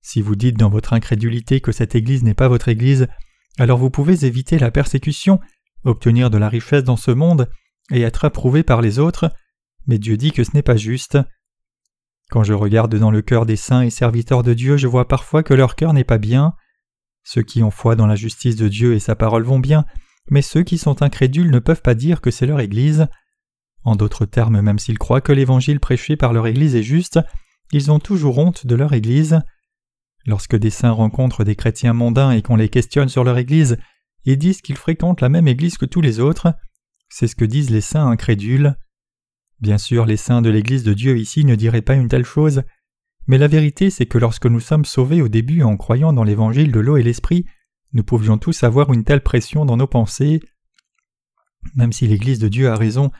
Si 0.00 0.22
vous 0.22 0.36
dites 0.36 0.56
dans 0.56 0.70
votre 0.70 0.92
incrédulité 0.92 1.60
que 1.60 1.72
cette 1.72 1.94
Église 1.94 2.22
n'est 2.22 2.34
pas 2.34 2.48
votre 2.48 2.68
Église, 2.68 3.08
alors 3.58 3.78
vous 3.78 3.90
pouvez 3.90 4.24
éviter 4.24 4.58
la 4.58 4.70
persécution, 4.70 5.40
obtenir 5.84 6.30
de 6.30 6.38
la 6.38 6.48
richesse 6.48 6.84
dans 6.84 6.96
ce 6.96 7.10
monde 7.10 7.50
et 7.90 8.02
être 8.02 8.24
approuvé 8.24 8.62
par 8.62 8.80
les 8.80 8.98
autres, 8.98 9.32
mais 9.86 9.98
Dieu 9.98 10.16
dit 10.16 10.32
que 10.32 10.44
ce 10.44 10.52
n'est 10.54 10.62
pas 10.62 10.76
juste. 10.76 11.18
Quand 12.30 12.42
je 12.42 12.54
regarde 12.54 12.94
dans 12.96 13.10
le 13.10 13.22
cœur 13.22 13.46
des 13.46 13.56
saints 13.56 13.82
et 13.82 13.90
serviteurs 13.90 14.42
de 14.42 14.52
Dieu, 14.52 14.76
je 14.76 14.88
vois 14.88 15.06
parfois 15.06 15.42
que 15.42 15.54
leur 15.54 15.76
cœur 15.76 15.92
n'est 15.92 16.04
pas 16.04 16.18
bien. 16.18 16.54
Ceux 17.22 17.42
qui 17.42 17.62
ont 17.62 17.70
foi 17.70 17.94
dans 17.94 18.06
la 18.06 18.16
justice 18.16 18.56
de 18.56 18.68
Dieu 18.68 18.94
et 18.94 19.00
sa 19.00 19.14
parole 19.14 19.44
vont 19.44 19.60
bien, 19.60 19.84
mais 20.30 20.42
ceux 20.42 20.62
qui 20.62 20.78
sont 20.78 21.02
incrédules 21.02 21.50
ne 21.50 21.58
peuvent 21.58 21.82
pas 21.82 21.94
dire 21.94 22.20
que 22.20 22.30
c'est 22.30 22.46
leur 22.46 22.60
Église. 22.60 23.06
En 23.84 23.96
d'autres 23.96 24.26
termes, 24.26 24.60
même 24.60 24.78
s'ils 24.78 24.98
croient 24.98 25.20
que 25.20 25.32
l'évangile 25.32 25.80
prêché 25.80 26.16
par 26.16 26.32
leur 26.32 26.46
Église 26.46 26.74
est 26.74 26.82
juste, 26.82 27.20
ils 27.72 27.90
ont 27.90 28.00
toujours 28.00 28.38
honte 28.38 28.66
de 28.66 28.74
leur 28.74 28.92
Église. 28.92 29.40
Lorsque 30.26 30.56
des 30.56 30.70
saints 30.70 30.90
rencontrent 30.90 31.44
des 31.44 31.54
chrétiens 31.54 31.92
mondains 31.92 32.32
et 32.32 32.42
qu'on 32.42 32.56
les 32.56 32.68
questionne 32.68 33.08
sur 33.08 33.22
leur 33.22 33.38
Église, 33.38 33.78
ils 34.24 34.38
disent 34.38 34.60
qu'ils 34.60 34.76
fréquentent 34.76 35.20
la 35.20 35.28
même 35.28 35.46
Église 35.46 35.78
que 35.78 35.86
tous 35.86 36.00
les 36.00 36.18
autres. 36.18 36.52
C'est 37.08 37.28
ce 37.28 37.36
que 37.36 37.44
disent 37.44 37.70
les 37.70 37.80
saints 37.80 38.08
incrédules. 38.08 38.74
Bien 39.60 39.78
sûr, 39.78 40.04
les 40.04 40.16
saints 40.16 40.42
de 40.42 40.50
l'Église 40.50 40.82
de 40.82 40.94
Dieu 40.94 41.16
ici 41.16 41.44
ne 41.44 41.54
diraient 41.54 41.80
pas 41.80 41.94
une 41.94 42.08
telle 42.08 42.24
chose, 42.24 42.62
mais 43.26 43.38
la 43.38 43.48
vérité 43.48 43.90
c'est 43.90 44.06
que 44.06 44.18
lorsque 44.18 44.46
nous 44.46 44.60
sommes 44.60 44.84
sauvés 44.84 45.22
au 45.22 45.28
début 45.28 45.62
en 45.62 45.76
croyant 45.76 46.12
dans 46.12 46.24
l'Évangile 46.24 46.72
de 46.72 46.80
l'eau 46.80 46.96
et 46.96 47.02
l'Esprit, 47.02 47.46
nous 47.96 48.04
pouvions 48.04 48.36
tous 48.36 48.62
avoir 48.62 48.92
une 48.92 49.04
telle 49.04 49.22
pression 49.22 49.64
dans 49.64 49.78
nos 49.78 49.86
pensées. 49.86 50.40
Même 51.74 51.92
si 51.92 52.06
l'Église 52.06 52.38
de 52.38 52.48
Dieu 52.48 52.68
a 52.68 52.76
raison, 52.76 53.10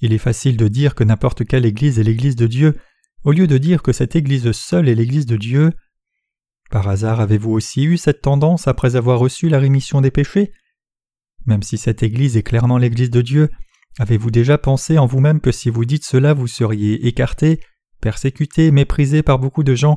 il 0.00 0.12
est 0.12 0.18
facile 0.18 0.56
de 0.56 0.66
dire 0.66 0.96
que 0.96 1.04
n'importe 1.04 1.46
quelle 1.46 1.64
Église 1.64 2.00
est 2.00 2.02
l'Église 2.02 2.34
de 2.34 2.48
Dieu, 2.48 2.76
au 3.22 3.30
lieu 3.30 3.46
de 3.46 3.58
dire 3.58 3.80
que 3.80 3.92
cette 3.92 4.16
Église 4.16 4.50
seule 4.50 4.88
est 4.88 4.96
l'Église 4.96 5.24
de 5.24 5.36
Dieu. 5.36 5.70
Par 6.68 6.88
hasard 6.88 7.20
avez-vous 7.20 7.52
aussi 7.52 7.84
eu 7.84 7.96
cette 7.96 8.22
tendance 8.22 8.66
après 8.66 8.96
avoir 8.96 9.20
reçu 9.20 9.48
la 9.48 9.60
rémission 9.60 10.00
des 10.00 10.10
péchés? 10.10 10.52
Même 11.46 11.62
si 11.62 11.78
cette 11.78 12.02
Église 12.02 12.36
est 12.36 12.42
clairement 12.42 12.78
l'Église 12.78 13.10
de 13.10 13.22
Dieu, 13.22 13.50
avez-vous 14.00 14.32
déjà 14.32 14.58
pensé 14.58 14.98
en 14.98 15.06
vous-même 15.06 15.40
que 15.40 15.52
si 15.52 15.70
vous 15.70 15.84
dites 15.84 16.04
cela 16.04 16.34
vous 16.34 16.48
seriez 16.48 17.06
écarté, 17.06 17.60
persécuté, 18.00 18.72
méprisé 18.72 19.22
par 19.22 19.38
beaucoup 19.38 19.62
de 19.62 19.76
gens, 19.76 19.96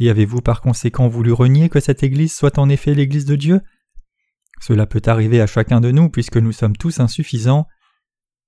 et 0.00 0.10
avez-vous 0.10 0.40
par 0.40 0.62
conséquent 0.62 1.08
voulu 1.08 1.32
renier 1.32 1.68
que 1.68 1.78
cette 1.78 2.02
Église 2.02 2.34
soit 2.34 2.58
en 2.58 2.68
effet 2.68 2.94
l'Église 2.94 3.26
de 3.26 3.36
Dieu? 3.36 3.60
Cela 4.60 4.86
peut 4.86 5.02
arriver 5.06 5.40
à 5.40 5.46
chacun 5.46 5.80
de 5.80 5.90
nous 5.90 6.08
puisque 6.08 6.38
nous 6.38 6.52
sommes 6.52 6.76
tous 6.76 7.00
insuffisants. 7.00 7.66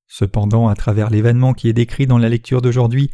Cependant, 0.09 0.69
à 0.69 0.75
travers 0.75 1.11
l'événement 1.11 1.53
qui 1.53 1.69
est 1.69 1.75
décrit 1.75 2.07
dans 2.07 2.19
la 2.19 2.29
lecture 2.29 2.63
d'aujourd'hui, 2.63 3.11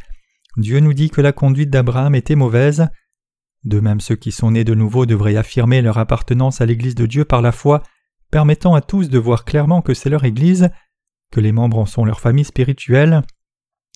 Dieu 0.57 0.79
nous 0.79 0.93
dit 0.93 1.09
que 1.09 1.21
la 1.21 1.31
conduite 1.31 1.69
d'Abraham 1.69 2.15
était 2.15 2.35
mauvaise. 2.35 2.87
De 3.63 3.79
même 3.79 3.99
ceux 3.99 4.15
qui 4.15 4.31
sont 4.31 4.51
nés 4.51 4.63
de 4.63 4.73
nouveau 4.73 5.05
devraient 5.05 5.35
affirmer 5.35 5.81
leur 5.81 5.97
appartenance 5.97 6.61
à 6.61 6.65
l'Église 6.65 6.95
de 6.95 7.05
Dieu 7.05 7.25
par 7.25 7.41
la 7.41 7.51
foi, 7.51 7.83
permettant 8.31 8.73
à 8.73 8.81
tous 8.81 9.09
de 9.09 9.19
voir 9.19 9.43
clairement 9.43 9.81
que 9.81 9.93
c'est 9.93 10.09
leur 10.09 10.23
Église, 10.23 10.69
que 11.31 11.41
les 11.41 11.51
membres 11.51 11.77
en 11.77 11.85
sont 11.85 12.05
leur 12.05 12.19
famille 12.19 12.45
spirituelle, 12.45 13.21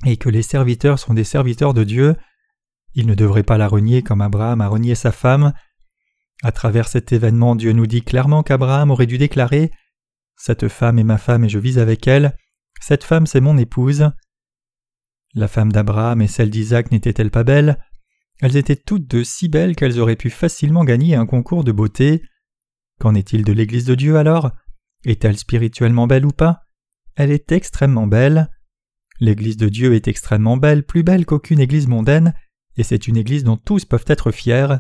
et 0.06 0.18
que 0.18 0.30
les 0.30 0.42
serviteurs 0.42 1.00
sont 1.00 1.14
des 1.14 1.24
serviteurs 1.24 1.74
de 1.74 1.84
Dieu. 1.84 2.16
Ils 2.96 3.08
ne 3.08 3.16
devraient 3.16 3.44
pas 3.44 3.58
la 3.58 3.68
renier 3.68 4.04
comme 4.04 4.22
Abraham 4.22 4.62
a 4.62 4.68
renié 4.68 4.96
sa 4.96 5.12
femme. 5.12 5.54
À 6.44 6.52
travers 6.52 6.88
cet 6.88 7.12
événement, 7.12 7.56
Dieu 7.56 7.72
nous 7.72 7.88
dit 7.88 8.04
clairement 8.04 8.44
qu'Abraham 8.44 8.92
aurait 8.92 9.08
dû 9.08 9.18
déclarer 9.18 9.72
Cette 10.36 10.68
femme 10.68 11.00
est 11.00 11.04
ma 11.04 11.18
femme 11.18 11.44
et 11.44 11.50
je 11.50 11.60
vis 11.60 11.80
avec 11.80 12.08
elle. 12.08 12.38
Cette 12.82 13.04
femme, 13.04 13.26
c'est 13.26 13.42
mon 13.42 13.58
épouse. 13.58 14.12
La 15.34 15.48
femme 15.48 15.72
d'Abraham 15.72 16.22
et 16.22 16.28
celle 16.28 16.50
d'Isaac 16.50 16.92
n'étaient-elles 16.92 17.32
pas 17.32 17.44
belles? 17.44 17.80
Elles 18.42 18.58
étaient 18.58 18.76
toutes 18.76 19.08
deux 19.08 19.24
si 19.24 19.48
belles 19.48 19.76
qu'elles 19.76 20.00
auraient 20.00 20.16
pu 20.16 20.30
facilement 20.30 20.84
gagner 20.84 21.16
un 21.16 21.26
concours 21.26 21.64
de 21.64 21.72
beauté. 21.72 22.22
Qu'en 23.00 23.16
est-il 23.16 23.44
de 23.44 23.54
l'Église 23.54 23.86
de 23.86 23.96
Dieu 23.96 24.18
alors? 24.18 24.52
Est-elle 25.06 25.38
spirituellement 25.38 26.08
belle 26.08 26.26
ou 26.26 26.32
pas? 26.32 26.62
Elle 27.16 27.32
est 27.32 27.52
extrêmement 27.52 28.08
belle. 28.08 28.50
L'Église 29.20 29.58
de 29.58 29.70
Dieu 29.70 29.94
est 29.94 30.08
extrêmement 30.08 30.58
belle, 30.58 30.84
plus 30.86 31.04
belle 31.04 31.26
qu'aucune 31.26 31.60
Église 31.60 31.88
mondaine, 31.88 32.34
et 32.78 32.84
c'est 32.84 33.08
une 33.08 33.18
Église 33.18 33.44
dont 33.44 33.58
tous 33.58 33.86
peuvent 33.86 34.06
être 34.08 34.32
fiers. 34.32 34.78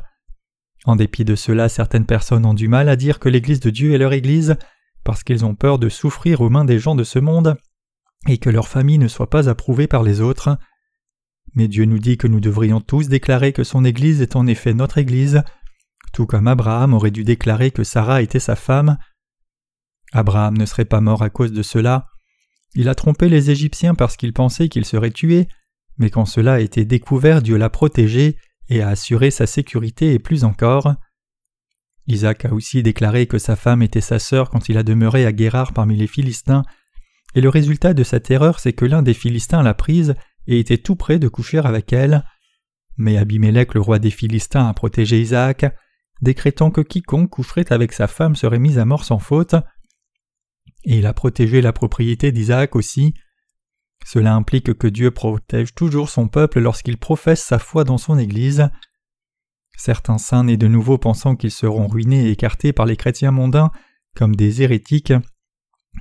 En 0.85 0.95
dépit 0.95 1.25
de 1.25 1.35
cela, 1.35 1.69
certaines 1.69 2.05
personnes 2.05 2.45
ont 2.45 2.53
du 2.53 2.67
mal 2.67 2.89
à 2.89 2.95
dire 2.95 3.19
que 3.19 3.29
l'Église 3.29 3.59
de 3.59 3.69
Dieu 3.69 3.93
est 3.93 3.97
leur 3.97 4.13
Église, 4.13 4.55
parce 5.03 5.23
qu'ils 5.23 5.45
ont 5.45 5.55
peur 5.55 5.79
de 5.79 5.89
souffrir 5.89 6.41
aux 6.41 6.49
mains 6.49 6.65
des 6.65 6.79
gens 6.79 6.95
de 6.95 7.03
ce 7.03 7.19
monde, 7.19 7.57
et 8.27 8.37
que 8.37 8.49
leur 8.49 8.67
famille 8.67 8.97
ne 8.97 9.07
soit 9.07 9.29
pas 9.29 9.49
approuvée 9.49 9.87
par 9.87 10.03
les 10.03 10.21
autres. 10.21 10.57
Mais 11.55 11.67
Dieu 11.67 11.85
nous 11.85 11.99
dit 11.99 12.17
que 12.17 12.27
nous 12.27 12.39
devrions 12.39 12.81
tous 12.81 13.07
déclarer 13.07 13.53
que 13.53 13.63
son 13.63 13.85
Église 13.85 14.21
est 14.21 14.35
en 14.35 14.47
effet 14.47 14.73
notre 14.73 14.97
Église, 14.97 15.43
tout 16.13 16.25
comme 16.25 16.47
Abraham 16.47 16.93
aurait 16.93 17.11
dû 17.11 17.23
déclarer 17.23 17.71
que 17.71 17.83
Sarah 17.83 18.21
était 18.21 18.39
sa 18.39 18.55
femme. 18.55 18.97
Abraham 20.11 20.57
ne 20.57 20.65
serait 20.65 20.85
pas 20.85 21.01
mort 21.01 21.23
à 21.23 21.29
cause 21.29 21.51
de 21.51 21.63
cela. 21.63 22.07
Il 22.75 22.89
a 22.89 22.95
trompé 22.95 23.29
les 23.29 23.51
Égyptiens 23.51 23.95
parce 23.95 24.17
qu'il 24.17 24.33
pensait 24.33 24.69
qu'il 24.69 24.85
serait 24.85 25.11
tué, 25.11 25.47
mais 25.97 26.09
quand 26.09 26.25
cela 26.25 26.53
a 26.53 26.59
été 26.59 26.85
découvert, 26.85 27.41
Dieu 27.41 27.57
l'a 27.57 27.69
protégé 27.69 28.37
et 28.69 28.81
a 28.81 28.89
assuré 28.89 29.31
sa 29.31 29.45
sécurité 29.45 30.13
et 30.13 30.19
plus 30.19 30.43
encore. 30.43 30.93
Isaac 32.07 32.45
a 32.45 32.53
aussi 32.53 32.83
déclaré 32.83 33.27
que 33.27 33.37
sa 33.37 33.55
femme 33.55 33.81
était 33.81 34.01
sa 34.01 34.19
sœur 34.19 34.49
quand 34.49 34.69
il 34.69 34.77
a 34.77 34.83
demeuré 34.83 35.25
à 35.25 35.31
Guérard 35.31 35.73
parmi 35.73 35.95
les 35.95 36.07
Philistins, 36.07 36.63
et 37.35 37.41
le 37.41 37.49
résultat 37.49 37.93
de 37.93 38.03
cette 38.03 38.29
erreur 38.29 38.59
c'est 38.59 38.73
que 38.73 38.85
l'un 38.85 39.01
des 39.01 39.13
Philistins 39.13 39.63
l'a 39.63 39.73
prise 39.73 40.15
et 40.47 40.59
était 40.59 40.77
tout 40.77 40.95
près 40.95 41.19
de 41.19 41.27
coucher 41.27 41.59
avec 41.59 41.93
elle. 41.93 42.23
Mais 42.97 43.17
Abimelech 43.17 43.73
le 43.73 43.81
roi 43.81 43.99
des 43.99 44.11
Philistins 44.11 44.67
a 44.67 44.73
protégé 44.73 45.19
Isaac, 45.19 45.65
décrétant 46.21 46.71
que 46.71 46.81
quiconque 46.81 47.29
coucherait 47.29 47.71
avec 47.71 47.93
sa 47.93 48.07
femme 48.07 48.35
serait 48.35 48.59
mis 48.59 48.77
à 48.77 48.85
mort 48.85 49.03
sans 49.05 49.19
faute. 49.19 49.55
Et 50.83 50.97
il 50.97 51.05
a 51.05 51.13
protégé 51.13 51.61
la 51.61 51.73
propriété 51.73 52.31
d'Isaac 52.31 52.75
aussi. 52.75 53.13
Cela 54.05 54.35
implique 54.35 54.73
que 54.73 54.87
Dieu 54.87 55.11
protège 55.11 55.73
toujours 55.73 56.09
son 56.09 56.27
peuple 56.27 56.59
lorsqu'il 56.59 56.97
professe 56.97 57.43
sa 57.43 57.59
foi 57.59 57.83
dans 57.83 57.97
son 57.97 58.17
Église. 58.17 58.69
Certains 59.77 60.17
saints 60.17 60.43
nés 60.43 60.57
de 60.57 60.67
nouveau 60.67 60.97
pensant 60.97 61.35
qu'ils 61.35 61.51
seront 61.51 61.87
ruinés 61.87 62.27
et 62.27 62.31
écartés 62.31 62.73
par 62.73 62.85
les 62.85 62.95
chrétiens 62.95 63.31
mondains 63.31 63.71
comme 64.15 64.35
des 64.35 64.61
hérétiques 64.61 65.13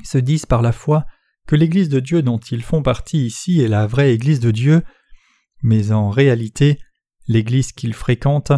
se 0.05 0.19
disent 0.19 0.47
par 0.47 0.63
la 0.63 0.73
foi 0.73 1.07
que 1.47 1.57
l'Église 1.57 1.89
de 1.89 2.01
Dieu 2.01 2.23
dont 2.23 2.39
ils 2.39 2.63
font 2.63 2.83
partie 2.83 3.27
ici 3.27 3.61
est 3.61 3.69
la 3.69 3.87
vraie 3.87 4.13
Église 4.13 4.41
de 4.41 4.51
Dieu, 4.51 4.83
mais 5.63 5.93
en 5.93 6.11
réalité 6.11 6.79
l'Église 7.29 7.73
qu'ils 7.73 7.95
fréquentent 7.95 8.53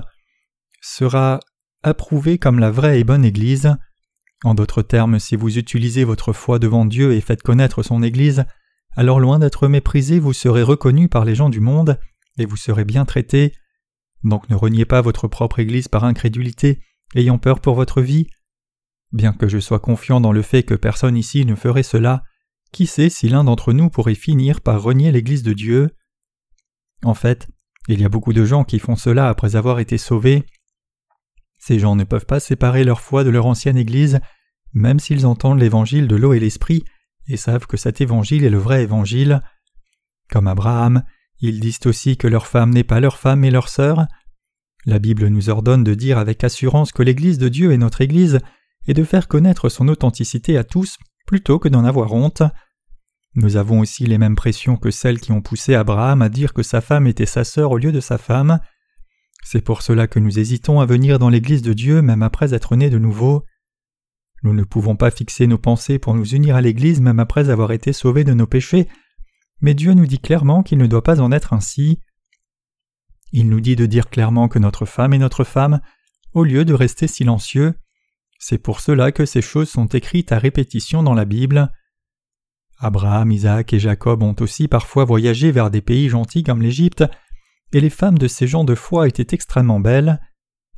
sera 0.81 1.41
approuvée 1.83 2.39
comme 2.39 2.59
la 2.59 2.71
vraie 2.71 3.01
et 3.01 3.05
bonne 3.05 3.25
Église. 3.25 3.75
En 4.43 4.55
d'autres 4.55 4.83
termes, 4.83 5.19
si 5.19 5.37
vous 5.37 5.59
utilisez 5.59 6.05
votre 6.05 6.33
foi 6.33 6.59
devant 6.59 6.85
Dieu 6.85 7.13
et 7.13 7.21
faites 7.21 7.43
connaître 7.43 7.83
son 7.83 8.03
Église, 8.03 8.45
alors 8.97 9.21
loin 9.21 9.39
d'être 9.39 9.69
méprisé, 9.69 10.19
vous 10.19 10.33
serez 10.33 10.63
reconnu 10.63 11.09
par 11.09 11.25
les 11.25 11.35
gens 11.35 11.49
du 11.49 11.61
monde, 11.61 11.99
et 12.39 12.47
vous 12.47 12.57
serez 12.57 12.85
bien 12.85 13.05
traité. 13.05 13.53
Donc 14.23 14.49
ne 14.49 14.55
reniez 14.55 14.85
pas 14.85 15.01
votre 15.01 15.29
propre 15.29 15.59
Église 15.59 15.89
par 15.89 16.05
incrédulité, 16.05 16.81
ayant 17.15 17.39
peur 17.39 17.61
pour 17.61 17.75
votre 17.75 18.01
vie. 18.01 18.27
Bien 19.13 19.33
que 19.33 19.49
je 19.49 19.59
sois 19.59 19.79
confiant 19.79 20.21
dans 20.21 20.33
le 20.33 20.43
fait 20.43 20.63
que 20.63 20.75
personne 20.75 21.17
ici 21.17 21.45
ne 21.45 21.55
ferait 21.55 21.83
cela, 21.83 22.25
qui 22.73 22.87
sait 22.87 23.09
si 23.09 23.29
l'un 23.29 23.45
d'entre 23.45 23.73
nous 23.73 23.91
pourrait 23.91 24.15
finir 24.15 24.61
par 24.61 24.83
renier 24.83 25.13
l'Église 25.13 25.43
de 25.43 25.53
Dieu? 25.53 25.91
En 27.05 27.15
fait, 27.15 27.49
il 27.89 28.01
y 28.01 28.05
a 28.05 28.09
beaucoup 28.09 28.33
de 28.33 28.45
gens 28.45 28.65
qui 28.65 28.79
font 28.79 28.97
cela 28.97 29.29
après 29.29 29.57
avoir 29.57 29.79
été 29.79 29.99
sauvés. 29.99 30.45
Ces 31.59 31.79
gens 31.79 31.97
ne 31.97 32.05
peuvent 32.05 32.27
pas 32.27 32.41
séparer 32.41 32.83
leur 32.83 33.01
foi 33.01 33.25
de 33.25 33.31
leur 33.31 33.47
ancienne 33.47 33.77
Église, 33.77 34.21
même 34.73 34.99
s'ils 34.99 35.27
entendent 35.27 35.61
l'évangile 35.61 36.09
de 36.09 36.17
l'eau 36.17 36.33
et 36.33 36.41
l'esprit, 36.41 36.85
et 37.29 37.37
savent 37.37 37.67
que 37.67 37.77
cet 37.77 38.01
évangile 38.01 38.45
est 38.45 38.51
le 38.51 38.59
vrai 38.59 38.83
évangile. 38.83 39.41
Comme 40.31 40.47
Abraham, 40.47 41.03
ils 41.41 41.61
disent 41.61 41.81
aussi 41.87 42.17
que 42.17 42.29
leur 42.29 42.47
femme 42.47 42.71
n'est 42.71 42.85
pas 42.85 43.01
leur 43.01 43.19
femme 43.19 43.41
mais 43.41 43.51
leur 43.51 43.69
sœur. 43.69 44.07
La 44.87 44.99
Bible 44.99 45.29
nous 45.29 45.51
ordonne 45.51 45.85
de 45.85 45.95
dire 45.95 46.19
avec 46.19 46.45
assurance 46.45 46.93
que 46.93 47.03
l'Église 47.03 47.39
de 47.39 47.49
Dieu 47.49 47.73
est 47.73 47.79
notre 47.79 48.03
Église 48.03 48.41
et 48.87 48.95
de 48.95 49.05
faire 49.05 49.29
connaître 49.29 49.69
son 49.69 49.89
authenticité 49.89 50.59
à 50.59 50.65
tous 50.65 50.99
plutôt 51.27 51.59
que 51.59 51.69
d'en 51.69 51.85
avoir 51.85 52.13
honte. 52.13 52.43
Nous 53.35 53.57
avons 53.57 53.81
aussi 53.81 54.07
les 54.07 54.19
mêmes 54.19 54.37
pressions 54.37 54.77
que 54.77 54.91
celles 54.91 55.21
qui 55.21 55.33
ont 55.33 55.41
poussé 55.41 55.75
Abraham 55.75 56.23
à 56.23 56.29
dire 56.29 56.53
que 56.53 56.63
sa 56.63 56.81
femme 56.81 57.07
était 57.07 57.27
sa 57.27 57.45
sœur 57.45 57.73
au 57.73 57.79
lieu 57.79 57.93
de 57.93 58.01
sa 58.01 58.19
femme. 58.19 58.61
C'est 59.43 59.63
pour 59.63 59.83
cela 59.83 60.07
que 60.07 60.21
nous 60.21 60.39
hésitons 60.39 60.81
à 60.81 60.87
venir 60.87 61.19
dans 61.19 61.31
l'Église 61.31 61.63
de 61.63 61.73
Dieu 61.73 62.01
même 62.01 62.23
après 62.23 62.55
être 62.55 62.77
nés 62.77 62.91
de 62.91 62.99
nouveau. 62.99 63.45
Nous 64.45 64.53
ne 64.53 64.63
pouvons 64.63 64.95
pas 64.95 65.11
fixer 65.11 65.47
nos 65.47 65.57
pensées 65.57 65.99
pour 65.99 66.15
nous 66.15 66.35
unir 66.35 66.55
à 66.55 66.61
l'Église 66.61 67.01
même 67.01 67.19
après 67.19 67.49
avoir 67.49 67.73
été 67.73 67.95
sauvés 67.95 68.25
de 68.25 68.35
nos 68.35 68.47
péchés, 68.47 68.89
mais 69.63 69.73
Dieu 69.73 69.95
nous 69.95 70.07
dit 70.07 70.19
clairement 70.19 70.63
qu'il 70.63 70.77
ne 70.77 70.87
doit 70.87 71.03
pas 71.03 71.23
en 71.23 71.33
être 71.33 71.55
ainsi. 71.55 71.99
Il 73.33 73.49
nous 73.49 73.61
dit 73.61 73.75
de 73.75 73.87
dire 73.87 74.11
clairement 74.11 74.49
que 74.49 74.59
notre 74.59 74.85
femme 74.85 75.15
est 75.15 75.19
notre 75.19 75.45
femme, 75.45 75.81
au 76.35 76.45
lieu 76.45 76.67
de 76.67 76.75
rester 76.75 77.07
silencieux. 77.07 77.75
C'est 78.39 78.59
pour 78.59 78.81
cela 78.81 79.13
que 79.13 79.25
ces 79.25 79.41
choses 79.41 79.71
sont 79.71 79.87
écrites 79.87 80.31
à 80.31 80.39
répétition 80.39 81.03
dans 81.03 81.15
la 81.15 81.25
Bible. 81.25 81.73
Abraham, 82.79 83.33
Isaac 83.33 83.73
et 83.73 83.79
Jacob 83.79 84.23
ont 84.23 84.37
aussi 84.41 84.69
parfois 84.69 85.07
voyagé 85.07 85.53
vers 85.53 85.71
des 85.71 85.81
pays 85.81 86.11
gentils 86.11 86.43
comme 86.43 86.61
l'Égypte, 86.61 87.05
et 87.73 87.81
les 87.81 87.89
femmes 87.89 88.19
de 88.19 88.29
ces 88.29 88.47
gens 88.47 88.65
de 88.65 88.75
foi 88.75 89.09
étaient 89.09 89.35
extrêmement 89.35 89.81
belles. 89.81 90.21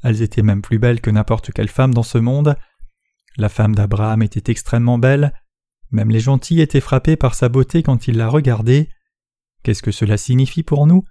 Elles 0.04 0.22
étaient 0.22 0.42
même 0.42 0.62
plus 0.62 0.78
belles 0.78 1.00
que 1.00 1.10
n'importe 1.10 1.50
quelle 1.50 1.68
femme 1.68 1.92
dans 1.92 2.04
ce 2.04 2.18
monde. 2.18 2.54
La 3.36 3.48
femme 3.48 3.74
d'Abraham 3.74 4.22
était 4.22 4.50
extrêmement 4.50 4.98
belle, 4.98 5.32
même 5.90 6.10
les 6.10 6.20
gentils 6.20 6.60
étaient 6.60 6.80
frappés 6.80 7.16
par 7.16 7.34
sa 7.34 7.48
beauté 7.48 7.82
quand 7.82 8.08
ils 8.08 8.16
la 8.16 8.28
regardaient. 8.28 8.88
Qu'est-ce 9.62 9.82
que 9.82 9.92
cela 9.92 10.16
signifie 10.16 10.62
pour 10.62 10.86
nous? 10.86 11.04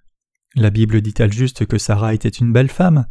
La 0.55 0.69
Bible 0.69 1.01
dit-elle 1.01 1.33
juste 1.33 1.65
que 1.65 1.77
Sarah 1.77 2.13
était 2.13 2.29
une 2.29 2.53
belle 2.53 2.69
femme? 2.69 3.05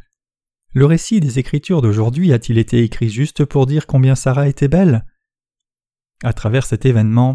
Le 0.73 0.87
récit 0.87 1.21
des 1.21 1.39
Écritures 1.39 1.83
d'aujourd'hui 1.83 2.33
a-t-il 2.33 2.59
été 2.59 2.83
écrit 2.83 3.09
juste 3.09 3.45
pour 3.45 3.67
dire 3.67 3.87
combien 3.87 4.15
Sarah 4.15 4.49
était 4.49 4.69
belle? 4.69 5.05
À 6.23 6.33
travers 6.33 6.67
cet 6.67 6.85
événement, 6.85 7.35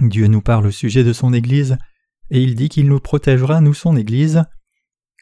Dieu 0.00 0.26
nous 0.26 0.42
parle 0.42 0.66
au 0.66 0.70
sujet 0.70 1.04
de 1.04 1.12
son 1.12 1.32
Église, 1.32 1.78
et 2.30 2.42
il 2.42 2.54
dit 2.54 2.68
qu'il 2.68 2.86
nous 2.86 3.00
protégera, 3.00 3.60
nous 3.60 3.74
son 3.74 3.96
Église. 3.96 4.44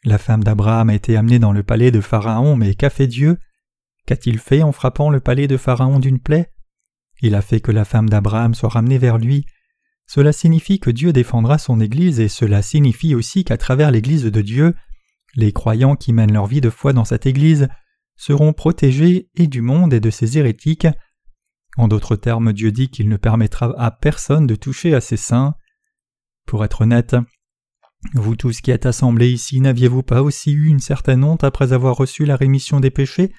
La 0.04 0.18
femme 0.18 0.44
d'Abraham 0.44 0.90
a 0.90 0.94
été 0.94 1.16
amenée 1.16 1.38
dans 1.38 1.52
le 1.52 1.62
palais 1.62 1.90
de 1.90 2.00
Pharaon, 2.00 2.56
mais 2.56 2.74
qu'a 2.74 2.90
fait 2.90 3.06
Dieu? 3.06 3.38
Qu'a-t-il 4.06 4.38
fait 4.38 4.62
en 4.62 4.72
frappant 4.72 5.10
le 5.10 5.20
palais 5.20 5.48
de 5.48 5.56
Pharaon 5.56 5.98
d'une 5.98 6.20
plaie? 6.20 6.50
Il 7.20 7.34
a 7.34 7.42
fait 7.42 7.60
que 7.60 7.70
la 7.70 7.84
femme 7.84 8.08
d'Abraham 8.08 8.54
soit 8.54 8.68
ramenée 8.68 8.98
vers 8.98 9.18
lui. 9.18 9.46
Cela 10.06 10.32
signifie 10.32 10.80
que 10.80 10.90
Dieu 10.90 11.12
défendra 11.12 11.58
son 11.58 11.80
Église 11.80 12.18
et 12.18 12.28
cela 12.28 12.62
signifie 12.62 13.14
aussi 13.14 13.44
qu'à 13.44 13.56
travers 13.56 13.90
l'Église 13.90 14.24
de 14.24 14.42
Dieu, 14.42 14.74
les 15.36 15.52
croyants 15.52 15.96
qui 15.96 16.12
mènent 16.12 16.32
leur 16.32 16.46
vie 16.46 16.60
de 16.60 16.70
foi 16.70 16.92
dans 16.92 17.04
cette 17.04 17.26
Église 17.26 17.68
seront 18.16 18.52
protégés 18.52 19.30
et 19.34 19.46
du 19.46 19.62
monde 19.62 19.94
et 19.94 20.00
de 20.00 20.10
ses 20.10 20.36
hérétiques. 20.36 20.88
En 21.76 21.88
d'autres 21.88 22.16
termes, 22.16 22.52
Dieu 22.52 22.72
dit 22.72 22.90
qu'il 22.90 23.08
ne 23.08 23.16
permettra 23.16 23.72
à 23.78 23.90
personne 23.90 24.46
de 24.46 24.56
toucher 24.56 24.94
à 24.94 25.00
ses 25.00 25.16
saints. 25.16 25.54
Pour 26.46 26.64
être 26.64 26.82
honnête, 26.82 27.16
vous 28.14 28.36
tous 28.36 28.60
qui 28.60 28.72
êtes 28.72 28.84
assemblés 28.84 29.30
ici, 29.30 29.60
n'aviez-vous 29.60 30.02
pas 30.02 30.22
aussi 30.22 30.52
eu 30.52 30.66
une 30.66 30.80
certaine 30.80 31.24
honte 31.24 31.44
après 31.44 31.72
avoir 31.72 31.96
reçu 31.96 32.26
la 32.26 32.36
rémission 32.36 32.80
des 32.80 32.90
péchés? 32.90 33.32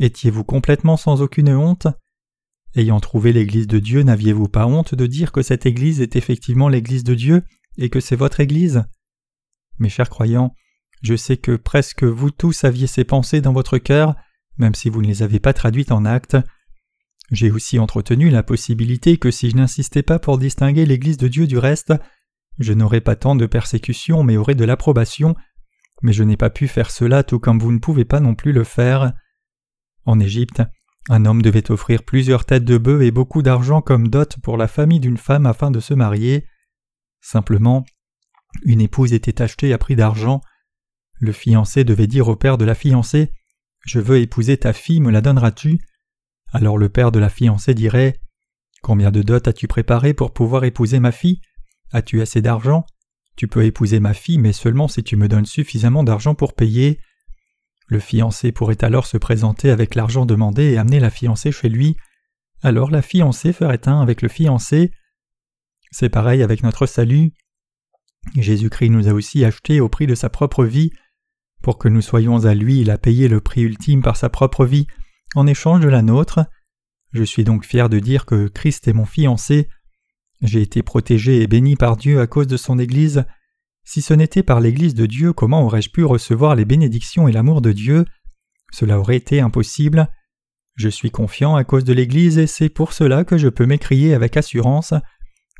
Étiez-vous 0.00 0.44
complètement 0.44 0.96
sans 0.96 1.22
aucune 1.22 1.50
honte? 1.54 1.86
Ayant 2.74 2.98
trouvé 2.98 3.32
l'Église 3.32 3.68
de 3.68 3.78
Dieu, 3.78 4.02
n'aviez-vous 4.02 4.48
pas 4.48 4.66
honte 4.66 4.94
de 4.94 5.06
dire 5.06 5.30
que 5.30 5.42
cette 5.42 5.66
Église 5.66 6.00
est 6.00 6.16
effectivement 6.16 6.68
l'Église 6.68 7.04
de 7.04 7.14
Dieu 7.14 7.42
et 7.78 7.88
que 7.88 8.00
c'est 8.00 8.16
votre 8.16 8.40
Église? 8.40 8.84
Mes 9.78 9.88
chers 9.88 10.10
croyants, 10.10 10.52
je 11.02 11.14
sais 11.14 11.36
que 11.36 11.54
presque 11.54 12.02
vous 12.02 12.30
tous 12.30 12.64
aviez 12.64 12.88
ces 12.88 13.04
pensées 13.04 13.40
dans 13.40 13.52
votre 13.52 13.78
cœur, 13.78 14.16
même 14.56 14.74
si 14.74 14.88
vous 14.88 15.02
ne 15.02 15.06
les 15.06 15.22
avez 15.22 15.38
pas 15.38 15.52
traduites 15.52 15.92
en 15.92 16.04
actes. 16.04 16.36
J'ai 17.30 17.52
aussi 17.52 17.78
entretenu 17.78 18.30
la 18.30 18.42
possibilité 18.42 19.16
que 19.16 19.30
si 19.30 19.50
je 19.50 19.56
n'insistais 19.56 20.02
pas 20.02 20.18
pour 20.18 20.38
distinguer 20.38 20.86
l'Église 20.86 21.16
de 21.16 21.28
Dieu 21.28 21.46
du 21.46 21.58
reste, 21.58 21.92
je 22.58 22.72
n'aurais 22.72 23.00
pas 23.00 23.16
tant 23.16 23.36
de 23.36 23.46
persécution 23.46 24.24
mais 24.24 24.36
aurais 24.36 24.54
de 24.54 24.64
l'approbation, 24.64 25.36
mais 26.02 26.12
je 26.12 26.24
n'ai 26.24 26.36
pas 26.36 26.50
pu 26.50 26.66
faire 26.66 26.90
cela 26.90 27.22
tout 27.22 27.38
comme 27.38 27.60
vous 27.60 27.72
ne 27.72 27.78
pouvez 27.78 28.04
pas 28.04 28.20
non 28.20 28.34
plus 28.34 28.52
le 28.52 28.64
faire. 28.64 29.12
En 30.06 30.20
Égypte, 30.20 30.62
un 31.08 31.24
homme 31.26 31.42
devait 31.42 31.70
offrir 31.70 32.02
plusieurs 32.02 32.44
têtes 32.44 32.64
de 32.64 32.78
bœufs 32.78 33.02
et 33.02 33.10
beaucoup 33.10 33.42
d'argent 33.42 33.82
comme 33.82 34.08
dot 34.08 34.36
pour 34.42 34.56
la 34.56 34.68
famille 34.68 35.00
d'une 35.00 35.18
femme 35.18 35.46
afin 35.46 35.70
de 35.70 35.80
se 35.80 35.94
marier. 35.94 36.46
Simplement, 37.20 37.84
une 38.64 38.80
épouse 38.80 39.12
était 39.12 39.42
achetée 39.42 39.72
à 39.72 39.78
prix 39.78 39.96
d'argent. 39.96 40.40
Le 41.20 41.32
fiancé 41.32 41.84
devait 41.84 42.06
dire 42.06 42.28
au 42.28 42.36
père 42.36 42.58
de 42.58 42.64
la 42.64 42.74
fiancée 42.74 43.32
Je 43.84 44.00
veux 44.00 44.18
épouser 44.18 44.56
ta 44.56 44.72
fille, 44.72 45.00
me 45.00 45.10
la 45.10 45.20
donneras-tu? 45.20 45.78
Alors 46.52 46.78
le 46.78 46.88
père 46.88 47.12
de 47.12 47.18
la 47.18 47.28
fiancée 47.28 47.74
dirait 47.74 48.20
Combien 48.82 49.10
de 49.10 49.22
dot 49.22 49.46
as-tu 49.48 49.66
préparé 49.66 50.14
pour 50.14 50.32
pouvoir 50.32 50.64
épouser 50.64 51.00
ma 51.00 51.12
fille? 51.12 51.40
As-tu 51.92 52.20
assez 52.20 52.42
d'argent? 52.42 52.86
Tu 53.36 53.48
peux 53.48 53.64
épouser 53.64 54.00
ma 54.00 54.14
fille, 54.14 54.38
mais 54.38 54.52
seulement 54.52 54.88
si 54.88 55.02
tu 55.02 55.16
me 55.16 55.28
donnes 55.28 55.46
suffisamment 55.46 56.04
d'argent 56.04 56.34
pour 56.34 56.54
payer. 56.54 57.00
Le 57.86 57.98
fiancé 57.98 58.52
pourrait 58.52 58.82
alors 58.82 59.06
se 59.06 59.18
présenter 59.18 59.70
avec 59.70 59.94
l'argent 59.94 60.26
demandé 60.26 60.72
et 60.72 60.78
amener 60.78 61.00
la 61.00 61.10
fiancée 61.10 61.52
chez 61.52 61.68
lui. 61.68 61.96
Alors 62.62 62.90
la 62.90 63.02
fiancée 63.02 63.52
ferait 63.52 63.88
un 63.88 64.00
avec 64.00 64.22
le 64.22 64.28
fiancé. 64.28 64.90
C'est 65.90 66.08
pareil 66.08 66.42
avec 66.42 66.62
notre 66.62 66.86
salut. 66.86 67.32
Jésus-Christ 68.36 68.90
nous 68.90 69.08
a 69.08 69.12
aussi 69.12 69.44
achetés 69.44 69.80
au 69.80 69.88
prix 69.88 70.06
de 70.06 70.14
sa 70.14 70.30
propre 70.30 70.64
vie. 70.64 70.90
Pour 71.62 71.78
que 71.78 71.88
nous 71.88 72.00
soyons 72.00 72.46
à 72.46 72.54
lui, 72.54 72.80
il 72.80 72.90
a 72.90 72.98
payé 72.98 73.28
le 73.28 73.40
prix 73.40 73.62
ultime 73.62 74.02
par 74.02 74.16
sa 74.16 74.28
propre 74.28 74.64
vie 74.64 74.86
en 75.34 75.46
échange 75.46 75.80
de 75.80 75.88
la 75.88 76.02
nôtre. 76.02 76.40
Je 77.12 77.22
suis 77.22 77.44
donc 77.44 77.64
fier 77.64 77.88
de 77.88 77.98
dire 77.98 78.26
que 78.26 78.48
Christ 78.48 78.88
est 78.88 78.92
mon 78.92 79.04
fiancé. 79.04 79.68
J'ai 80.42 80.62
été 80.62 80.82
protégé 80.82 81.42
et 81.42 81.46
béni 81.46 81.76
par 81.76 81.96
Dieu 81.96 82.20
à 82.20 82.26
cause 82.26 82.46
de 82.46 82.56
son 82.56 82.78
Église. 82.78 83.24
Si 83.84 84.02
ce 84.02 84.14
n'était 84.14 84.42
par 84.42 84.60
l'Église 84.60 84.94
de 84.94 85.06
Dieu, 85.06 85.32
comment 85.32 85.62
aurais-je 85.64 85.90
pu 85.90 86.04
recevoir 86.04 86.54
les 86.54 86.64
bénédictions 86.64 87.28
et 87.28 87.32
l'amour 87.32 87.60
de 87.60 87.72
Dieu? 87.72 88.04
Cela 88.72 88.98
aurait 88.98 89.16
été 89.16 89.40
impossible. 89.40 90.08
Je 90.74 90.88
suis 90.88 91.10
confiant 91.10 91.54
à 91.54 91.64
cause 91.64 91.84
de 91.84 91.92
l'Église 91.92 92.38
et 92.38 92.46
c'est 92.46 92.68
pour 92.68 92.92
cela 92.92 93.24
que 93.24 93.38
je 93.38 93.48
peux 93.48 93.66
m'écrier 93.66 94.14
avec 94.14 94.36
assurance 94.36 94.94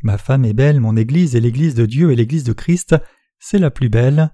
Ma 0.02 0.19
femme 0.19 0.45
est 0.45 0.52
belle, 0.52 0.81
mon 0.81 0.97
Église 0.97 1.35
est 1.35 1.40
l'Église 1.40 1.75
de 1.75 1.87
Dieu 1.87 2.12
et 2.12 2.16
l'Église 2.16 2.45
de 2.45 2.52
Christ, 2.52 2.95
c'est 3.38 3.59
la 3.59 3.71
plus 3.71 3.88
belle. 3.88 4.31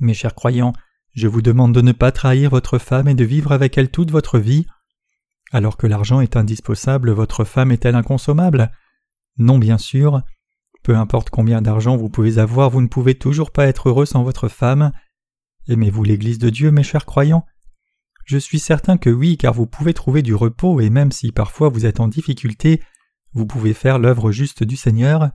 Mes 0.00 0.14
chers 0.14 0.34
croyants, 0.34 0.72
je 1.14 1.28
vous 1.28 1.42
demande 1.42 1.74
de 1.74 1.82
ne 1.82 1.92
pas 1.92 2.12
trahir 2.12 2.48
votre 2.48 2.78
femme 2.78 3.08
et 3.08 3.14
de 3.14 3.24
vivre 3.24 3.52
avec 3.52 3.76
elle 3.76 3.90
toute 3.90 4.10
votre 4.10 4.38
vie. 4.38 4.66
Alors 5.50 5.76
que 5.76 5.86
l'argent 5.86 6.20
est 6.20 6.36
indispensable, 6.36 7.10
votre 7.10 7.44
femme 7.44 7.72
est-elle 7.72 7.94
inconsommable? 7.94 8.72
Non, 9.36 9.58
bien 9.58 9.76
sûr. 9.76 10.22
Peu 10.82 10.96
importe 10.96 11.30
combien 11.30 11.62
d'argent 11.62 11.96
vous 11.96 12.08
pouvez 12.08 12.38
avoir, 12.38 12.70
vous 12.70 12.80
ne 12.80 12.88
pouvez 12.88 13.14
toujours 13.14 13.52
pas 13.52 13.66
être 13.66 13.88
heureux 13.88 14.06
sans 14.06 14.24
votre 14.24 14.48
femme. 14.48 14.92
Aimez-vous 15.68 16.02
l'Église 16.02 16.38
de 16.38 16.50
Dieu, 16.50 16.72
mes 16.72 16.82
chers 16.82 17.06
croyants? 17.06 17.46
Je 18.24 18.38
suis 18.38 18.58
certain 18.58 18.98
que 18.98 19.10
oui, 19.10 19.36
car 19.36 19.52
vous 19.52 19.66
pouvez 19.66 19.94
trouver 19.94 20.22
du 20.22 20.34
repos, 20.34 20.80
et 20.80 20.90
même 20.90 21.12
si 21.12 21.30
parfois 21.30 21.68
vous 21.68 21.86
êtes 21.86 22.00
en 22.00 22.08
difficulté, 22.08 22.80
vous 23.32 23.46
pouvez 23.46 23.74
faire 23.74 23.98
l'œuvre 23.98 24.32
juste 24.32 24.64
du 24.64 24.76
Seigneur. 24.76 25.30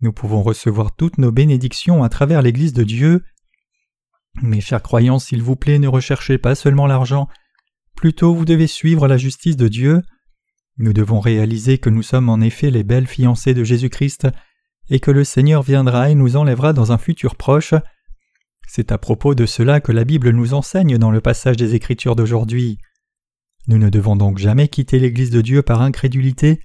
Nous 0.00 0.12
pouvons 0.12 0.42
recevoir 0.42 0.94
toutes 0.94 1.18
nos 1.18 1.32
bénédictions 1.32 2.02
à 2.02 2.08
travers 2.10 2.42
l'Église 2.42 2.74
de 2.74 2.84
Dieu. 2.84 3.24
Mes 4.42 4.60
chers 4.60 4.82
croyants, 4.82 5.18
s'il 5.18 5.42
vous 5.42 5.56
plaît, 5.56 5.78
ne 5.78 5.88
recherchez 5.88 6.36
pas 6.36 6.54
seulement 6.54 6.86
l'argent, 6.86 7.28
plutôt 7.96 8.34
vous 8.34 8.44
devez 8.44 8.66
suivre 8.66 9.08
la 9.08 9.16
justice 9.16 9.56
de 9.56 9.68
Dieu. 9.68 10.02
Nous 10.76 10.92
devons 10.92 11.20
réaliser 11.20 11.78
que 11.78 11.90
nous 11.90 12.02
sommes 12.02 12.28
en 12.28 12.40
effet 12.40 12.70
les 12.70 12.82
belles 12.82 13.06
fiancées 13.06 13.54
de 13.54 13.64
Jésus-Christ 13.64 14.28
et 14.90 15.00
que 15.00 15.10
le 15.10 15.24
Seigneur 15.24 15.62
viendra 15.62 16.10
et 16.10 16.14
nous 16.14 16.36
enlèvera 16.36 16.72
dans 16.72 16.92
un 16.92 16.98
futur 16.98 17.36
proche. 17.36 17.74
C'est 18.66 18.92
à 18.92 18.98
propos 18.98 19.34
de 19.34 19.46
cela 19.46 19.80
que 19.80 19.92
la 19.92 20.04
Bible 20.04 20.30
nous 20.30 20.54
enseigne 20.54 20.98
dans 20.98 21.10
le 21.10 21.20
passage 21.20 21.56
des 21.56 21.74
Écritures 21.74 22.16
d'aujourd'hui. 22.16 22.78
Nous 23.66 23.78
ne 23.78 23.88
devons 23.88 24.16
donc 24.16 24.38
jamais 24.38 24.68
quitter 24.68 24.98
l'Église 24.98 25.30
de 25.30 25.40
Dieu 25.40 25.62
par 25.62 25.80
incrédulité. 25.80 26.60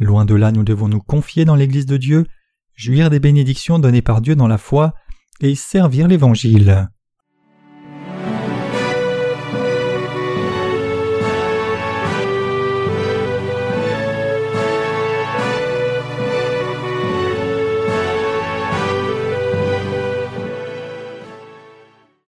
Loin 0.00 0.24
de 0.24 0.34
là, 0.34 0.50
nous 0.52 0.64
devons 0.64 0.88
nous 0.88 1.00
confier 1.00 1.44
dans 1.44 1.54
l'Église 1.54 1.86
de 1.86 1.96
Dieu, 1.96 2.26
jouir 2.74 3.10
des 3.10 3.20
bénédictions 3.20 3.78
données 3.78 4.02
par 4.02 4.20
Dieu 4.20 4.34
dans 4.34 4.48
la 4.48 4.58
foi, 4.58 4.94
et 5.40 5.54
servir 5.54 6.08
l'Évangile. 6.08 6.88